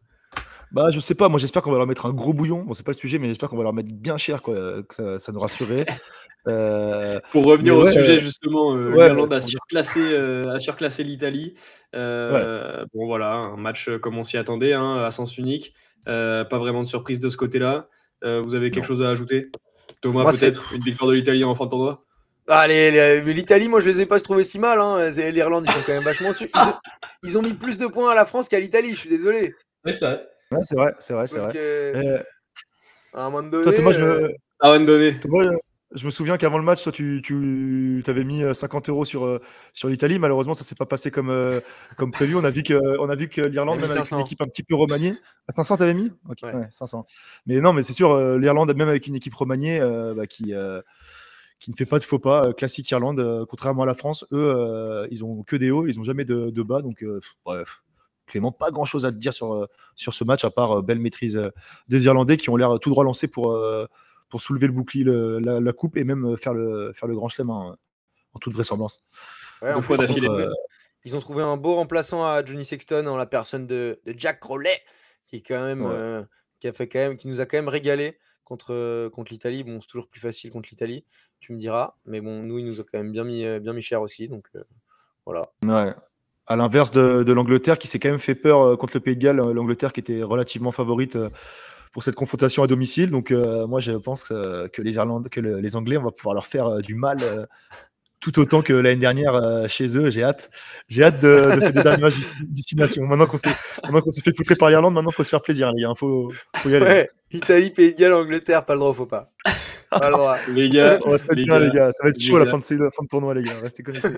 [0.72, 2.64] Bah, je sais pas, moi j'espère qu'on va leur mettre un gros bouillon.
[2.64, 4.94] Bon, c'est pas le sujet, mais j'espère qu'on va leur mettre bien cher, quoi, que
[4.94, 5.86] ça, ça nous rassurerait.
[6.48, 10.60] Euh, Pour revenir Mais au ouais, sujet, justement, euh, ouais, l'Irlande a surclassé, euh, a
[10.60, 11.56] surclassé l'Italie.
[11.96, 15.74] Euh, Bon, voilà, un match comme on s'y attendait, hein, à sens unique.
[16.08, 17.88] Euh, pas vraiment de surprise de ce côté-là.
[18.24, 18.88] Euh, vous avez quelque Non.
[18.88, 19.50] chose à ajouter?
[20.02, 22.04] Thomas, Moi, c'est- peut-être Une victoire de l'Italie en fin de tournoi?
[22.48, 24.80] Mais l'Italie, moi je les ai pas trouvés si mal.
[24.80, 25.10] Hein.
[25.10, 26.50] L'Irlande, ils sont quand même vachement dessus.
[26.54, 26.74] Ils ont,
[27.24, 29.56] ils ont mis plus de points à la France qu'à l'Italie, je suis désolé.
[29.84, 30.28] Oui, c'est vrai.
[30.52, 32.26] ouais, c'est vrai, c'est vrai, c'est Donc, vrai.
[33.16, 33.64] à un moment donné.
[33.64, 35.20] toi, Thomas, je euh, me, À un donné.
[35.20, 35.58] Thomas, euh,
[35.96, 39.26] je me souviens qu'avant le match, toi, tu, tu avais mis euh, 50 euros sur,
[39.26, 39.40] euh,
[39.74, 40.20] sur l'Italie.
[40.20, 41.60] Malheureusement, ça s'est pas passé comme, euh,
[41.98, 42.36] comme prévu.
[42.36, 44.18] On a vu que, on a vu que l'Irlande, même avec 500.
[44.18, 45.16] une équipe un petit peu remaniée,
[45.48, 46.12] à 500, t'avais mis?
[46.30, 46.54] Ok, Ouais.
[46.54, 47.06] ouais, 500.
[47.46, 50.54] Mais non, mais c'est sûr, euh, l'Irlande, même avec une équipe remaniée, euh, bah, qui,
[50.54, 50.82] euh,
[51.60, 54.26] qui ne fait pas de faux pas, euh, classique Irlande, euh, contrairement à la France,
[54.32, 56.82] eux, euh, ils ont que des hauts, ils ont jamais de, de bas.
[56.82, 57.82] Donc, euh, bref.
[58.28, 60.82] Clément, pas grand chose à te dire sur, euh, sur ce match, à part euh,
[60.82, 61.50] belle maîtrise euh,
[61.88, 63.86] des Irlandais qui ont l'air tout droit lancés pour, euh,
[64.30, 67.16] pour soulever le bouclier, le- la, la coupe et même euh, faire le, faire le
[67.16, 67.78] grand chelem hein,
[68.34, 69.02] en toute vraisemblance.
[69.62, 70.28] Ouais, en fois d'affilée.
[70.28, 70.52] euh,
[71.06, 74.40] Ils ont trouvé un beau remplaçant à Johnny Sexton en la personne de, de Jack
[74.40, 74.78] Crowley,
[75.28, 75.94] qui est quand même, Ouais.
[75.94, 76.24] euh,
[76.60, 79.64] qui a fait quand même, qui nous a quand même régalé contre, contre l'Italie.
[79.64, 81.06] Bon, c'est toujours plus facile contre l'Italie,
[81.40, 83.82] tu me diras, mais bon, nous, il nous a quand même bien mis, bien mis
[83.82, 84.64] cher aussi, donc euh,
[85.26, 85.52] voilà.
[85.64, 85.94] Ouais.
[86.48, 89.22] À l'inverse de, de l'Angleterre qui s'est quand même fait peur contre le Pays de
[89.22, 91.18] Galles, l'Angleterre qui était relativement favorite
[91.96, 93.10] pour cette confrontation à domicile.
[93.10, 96.12] Donc euh, moi je pense euh, que les Irlandais, que le- les Anglais, on va
[96.12, 97.46] pouvoir leur faire euh, du mal euh,
[98.20, 100.10] tout autant que l'année dernière euh, chez eux.
[100.10, 100.50] J'ai hâte,
[100.90, 103.04] j'ai hâte de, de ces deux derniers matchs de destination.
[103.04, 105.94] Maintenant qu'on s'est, fait poutrer par l'Irlande, maintenant faut se faire plaisir hein.
[105.96, 106.34] Faut,
[106.66, 107.08] y aller.
[107.32, 109.32] Italie, Pays de Angleterre, pas le droit, faut pas.
[109.92, 110.38] Droit.
[110.54, 111.92] Les gars, On va se mettre les bien gars, les gars.
[111.92, 113.60] Ça va être chaud à la fin de, la fin de tournoi les gars.
[113.62, 114.10] Restez connectés.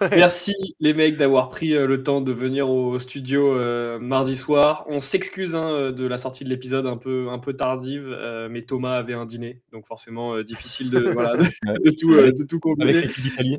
[0.10, 4.84] Merci les mecs d'avoir pris euh, le temps de venir au studio euh, mardi soir.
[4.88, 8.48] On s'excuse hein, euh, de la sortie de l'épisode un peu, un peu tardive, euh,
[8.50, 11.44] mais Thomas avait un dîner, donc forcément euh, difficile de, voilà, de,
[11.84, 12.90] de tout, de tout combiner.
[12.90, 13.58] Avec l'équipe d'Italie.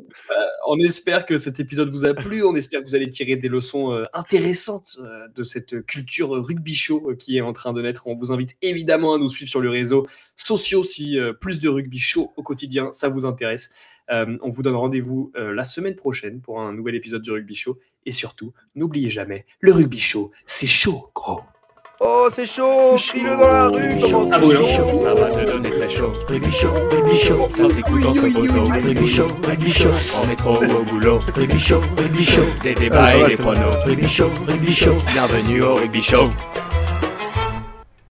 [0.68, 2.42] On espère que cet épisode vous a plu.
[2.44, 4.98] On espère que vous allez tirer des leçons intéressantes
[5.34, 8.08] de cette culture rugby show qui est en train de naître.
[8.08, 11.98] On vous invite évidemment à nous suivre sur les réseaux sociaux si plus de rugby
[11.98, 13.70] show au quotidien ça vous intéresse.
[14.10, 17.54] Euh, on vous donne rendez-vous euh, la semaine prochaine pour un nouvel épisode du rugby
[17.54, 17.78] show.
[18.04, 21.40] Et surtout, n'oubliez jamais, le rugby show, c'est chaud, gros.
[22.00, 24.96] Oh, c'est chaud, crie-le chaud, dans la rugby rue, show, comment Ah, c'est oui, chaud.
[24.98, 26.12] Ça va te donner très chaud.
[26.28, 28.64] Rugby chaud, rugby chaud, ça s'écoute entre poteaux.
[28.66, 29.90] Rugby chaud, rugby chaud,
[30.22, 31.18] en métro ou au boulot.
[31.34, 33.74] Rugby chaud, rugby chaud, des débats Ah, et des pronos.
[33.86, 36.28] Rugby chaud, rugby chaud, bienvenue au rugby show.